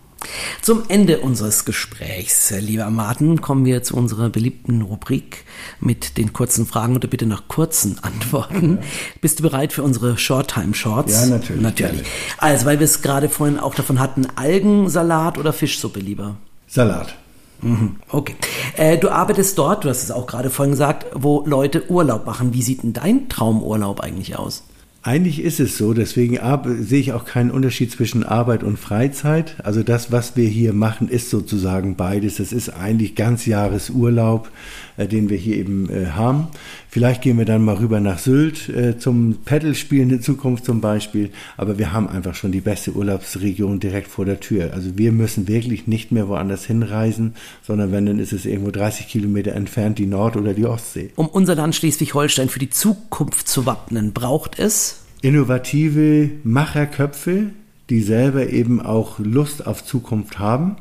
Zum 0.62 0.84
Ende 0.88 1.20
unseres 1.20 1.66
Gesprächs, 1.66 2.52
lieber 2.60 2.90
Martin, 2.90 3.42
kommen 3.42 3.66
wir 3.66 3.84
zu 3.84 3.96
unserer 3.96 4.30
beliebten 4.30 4.82
Rubrik 4.82 5.46
mit 5.80 6.18
den 6.18 6.34
kurzen 6.34 6.66
Fragen 6.66 6.96
oder 6.96 7.08
bitte 7.08 7.26
nach 7.26 7.48
kurzen 7.48 7.98
Antworten. 8.02 8.80
Bist 9.22 9.40
du 9.40 9.44
bereit 9.44 9.74
für 9.74 9.84
unsere 9.84 10.18
Shorttime 10.18 10.74
Shorts? 10.74 11.14
Ja, 11.14 11.26
natürlich. 11.26 11.62
Natürlich. 11.62 12.08
Also, 12.38 12.66
weil 12.66 12.80
wir 12.80 12.86
es 12.86 13.02
gerade 13.02 13.30
vorhin 13.30 13.60
auch 13.60 13.76
davon 13.76 14.00
hatten, 14.00 14.28
Algensalat 14.36 15.38
oder 15.38 15.54
Fischsuppe 15.54 16.00
lieber? 16.00 16.38
Salat. 16.68 17.16
Mhm, 17.62 17.98
okay. 18.10 18.36
Äh, 18.78 18.98
du 18.98 19.10
arbeitest 19.10 19.58
dort, 19.58 19.84
du 19.84 19.90
hast 19.90 20.04
es 20.04 20.12
auch 20.12 20.28
gerade 20.28 20.50
vorhin 20.50 20.72
gesagt, 20.72 21.08
wo 21.14 21.44
Leute 21.46 21.90
Urlaub 21.90 22.26
machen. 22.26 22.54
Wie 22.54 22.62
sieht 22.62 22.84
denn 22.84 22.94
dein 22.94 23.28
Traumurlaub 23.28 24.00
eigentlich 24.00 24.38
aus? 24.38 24.64
Eigentlich 25.02 25.42
ist 25.42 25.62
es 25.62 25.78
so, 25.78 25.94
deswegen 25.94 26.38
sehe 26.82 27.00
ich 27.00 27.14
auch 27.14 27.24
keinen 27.24 27.52
Unterschied 27.52 27.90
zwischen 27.90 28.26
Arbeit 28.26 28.64
und 28.64 28.78
Freizeit. 28.78 29.56
Also 29.64 29.82
das, 29.82 30.12
was 30.12 30.36
wir 30.36 30.50
hier 30.50 30.74
machen, 30.74 31.08
ist 31.08 31.30
sozusagen 31.30 31.96
beides. 31.96 32.36
Das 32.36 32.52
ist 32.52 32.70
eigentlich 32.70 33.16
Ganzjahresurlaub, 33.16 34.50
äh, 34.98 35.08
den 35.08 35.30
wir 35.30 35.38
hier 35.38 35.56
eben 35.56 35.90
äh, 35.90 36.08
haben. 36.08 36.50
Vielleicht 36.92 37.22
gehen 37.22 37.38
wir 37.38 37.46
dann 37.46 37.64
mal 37.64 37.76
rüber 37.76 38.00
nach 38.00 38.18
Sylt 38.18 38.68
äh, 38.70 38.98
zum 38.98 39.38
Pedalspielen 39.46 40.10
in 40.10 40.22
Zukunft 40.24 40.66
zum 40.66 40.82
Beispiel. 40.82 41.30
Aber 41.56 41.78
wir 41.78 41.94
haben 41.94 42.10
einfach 42.10 42.34
schon 42.34 42.52
die 42.52 42.62
beste 42.62 42.94
Urlaubsregion 42.94 43.80
direkt 43.80 44.08
vor 44.08 44.26
der 44.26 44.40
Tür. 44.40 44.74
Also 44.74 44.98
wir 44.98 45.12
müssen 45.12 45.48
wirklich 45.48 45.86
nicht 45.86 46.12
mehr 46.12 46.28
woanders 46.28 46.66
hinreisen, 46.66 47.36
sondern 47.62 47.92
wenn, 47.92 48.08
dann 48.08 48.18
ist 48.18 48.34
es 48.34 48.46
irgendwo 48.46 48.72
30 48.72 49.08
Kilometer 49.08 49.52
entfernt 49.52 50.00
die 50.00 50.08
Nord- 50.08 50.36
oder 50.36 50.56
die 50.56 50.66
Ostsee. 50.66 51.12
Um 51.16 51.28
unser 51.28 51.54
Land 51.54 51.76
Schleswig-Holstein 51.76 52.50
für 52.50 52.60
die 52.60 52.72
Zukunft 52.72 53.48
zu 53.48 53.68
wappnen, 53.68 54.12
braucht 54.12 54.58
es 54.58 55.02
innovative 55.22 56.32
Macherköpfe, 56.44 57.52
die 57.92 58.02
selber 58.02 58.50
eben 58.50 58.82
auch 58.82 59.20
Lust 59.20 59.68
auf 59.68 59.86
Zukunft 59.86 60.40
haben 60.40 60.78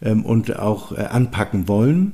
ähm, 0.00 0.24
und 0.24 0.56
auch 0.56 0.92
äh, 0.92 1.00
anpacken 1.00 1.66
wollen, 1.66 2.12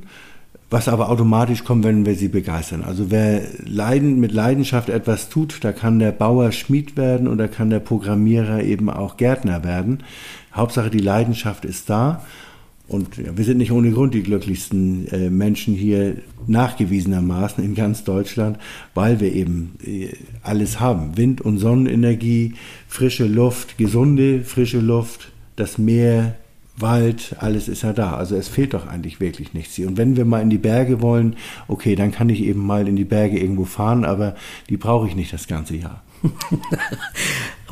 was 0.70 0.88
aber 0.88 1.10
automatisch 1.10 1.64
kommt, 1.64 1.84
wenn 1.84 2.06
wir 2.06 2.14
sie 2.14 2.28
begeistern. 2.28 2.82
Also 2.82 3.10
wer 3.10 3.42
leiden, 3.64 4.20
mit 4.20 4.32
Leidenschaft 4.32 4.88
etwas 4.88 5.28
tut, 5.28 5.58
da 5.62 5.72
kann 5.72 5.98
der 5.98 6.12
Bauer 6.12 6.52
Schmied 6.52 6.96
werden 6.96 7.26
oder 7.26 7.48
kann 7.48 7.70
der 7.70 7.80
Programmierer 7.80 8.62
eben 8.62 8.88
auch 8.88 9.16
Gärtner 9.16 9.64
werden. 9.64 10.04
Hauptsache 10.54 10.90
die 10.90 10.98
Leidenschaft 10.98 11.64
ist 11.64 11.90
da 11.90 12.22
und 12.90 13.18
ja, 13.18 13.36
wir 13.36 13.44
sind 13.44 13.58
nicht 13.58 13.70
ohne 13.70 13.92
Grund 13.92 14.14
die 14.14 14.22
glücklichsten 14.24 15.06
äh, 15.12 15.30
Menschen 15.30 15.74
hier 15.74 16.16
nachgewiesenermaßen 16.48 17.62
in 17.62 17.76
ganz 17.76 18.02
Deutschland, 18.02 18.58
weil 18.94 19.20
wir 19.20 19.32
eben 19.32 19.76
äh, 19.86 20.08
alles 20.42 20.80
haben. 20.80 21.16
Wind- 21.16 21.40
und 21.40 21.58
Sonnenenergie, 21.58 22.54
frische 22.88 23.26
Luft, 23.26 23.78
gesunde 23.78 24.42
frische 24.42 24.80
Luft, 24.80 25.30
das 25.54 25.78
Meer, 25.78 26.34
Wald, 26.76 27.36
alles 27.38 27.68
ist 27.68 27.82
ja 27.82 27.92
da. 27.92 28.14
Also 28.14 28.36
es 28.36 28.48
fehlt 28.48 28.74
doch 28.74 28.86
eigentlich 28.86 29.20
wirklich 29.20 29.54
nichts 29.54 29.74
hier. 29.74 29.86
Und 29.86 29.96
wenn 29.96 30.16
wir 30.16 30.24
mal 30.24 30.42
in 30.42 30.50
die 30.50 30.58
Berge 30.58 31.02
wollen, 31.02 31.36
okay, 31.68 31.94
dann 31.94 32.12
kann 32.12 32.28
ich 32.28 32.40
eben 32.42 32.64
mal 32.64 32.88
in 32.88 32.96
die 32.96 33.04
Berge 33.04 33.38
irgendwo 33.38 33.64
fahren, 33.64 34.04
aber 34.04 34.34
die 34.68 34.76
brauche 34.76 35.06
ich 35.06 35.14
nicht 35.14 35.32
das 35.32 35.46
ganze 35.46 35.76
Jahr. 35.76 36.02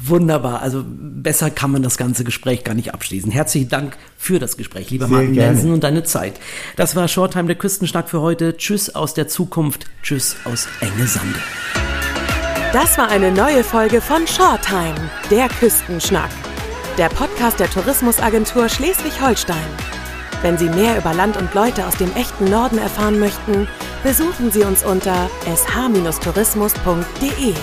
Wunderbar. 0.00 0.62
Also 0.62 0.84
besser 0.87 1.50
kann 1.50 1.70
man 1.70 1.82
das 1.82 1.96
ganze 1.96 2.24
Gespräch 2.24 2.64
gar 2.64 2.74
nicht 2.74 2.94
abschließen. 2.94 3.30
Herzlichen 3.30 3.68
Dank 3.68 3.96
für 4.16 4.38
das 4.38 4.56
Gespräch, 4.56 4.90
lieber 4.90 5.06
Sehr 5.06 5.16
Martin 5.16 5.34
Jensen 5.34 5.72
und 5.72 5.84
deine 5.84 6.04
Zeit. 6.04 6.40
Das 6.76 6.96
war 6.96 7.08
Shorttime 7.08 7.46
der 7.46 7.56
Küstenschnack 7.56 8.08
für 8.08 8.20
heute. 8.20 8.56
Tschüss 8.56 8.94
aus 8.94 9.14
der 9.14 9.28
Zukunft. 9.28 9.87
Tschüss 10.02 10.37
aus 10.44 10.68
Enge 10.80 11.06
Sande. 11.06 11.38
Das 12.72 12.98
war 12.98 13.08
eine 13.08 13.32
neue 13.32 13.64
Folge 13.64 14.00
von 14.00 14.26
Shorttime, 14.26 15.11
der 15.30 15.48
Küstenschnack. 15.48 16.30
Der 16.98 17.08
Podcast 17.08 17.58
der 17.61 17.70
Tourismusagentur 17.70 18.68
Schleswig-Holstein. 18.68 19.56
Wenn 20.42 20.58
Sie 20.58 20.68
mehr 20.68 20.98
über 20.98 21.14
Land 21.14 21.37
und 21.37 21.54
Leute 21.54 21.87
aus 21.87 21.96
dem 21.96 22.12
echten 22.16 22.46
Norden 22.46 22.78
erfahren 22.78 23.20
möchten, 23.20 23.68
besuchen 24.02 24.50
Sie 24.50 24.64
uns 24.64 24.84
unter 24.84 25.30
sh-tourismus.de. 25.46 27.54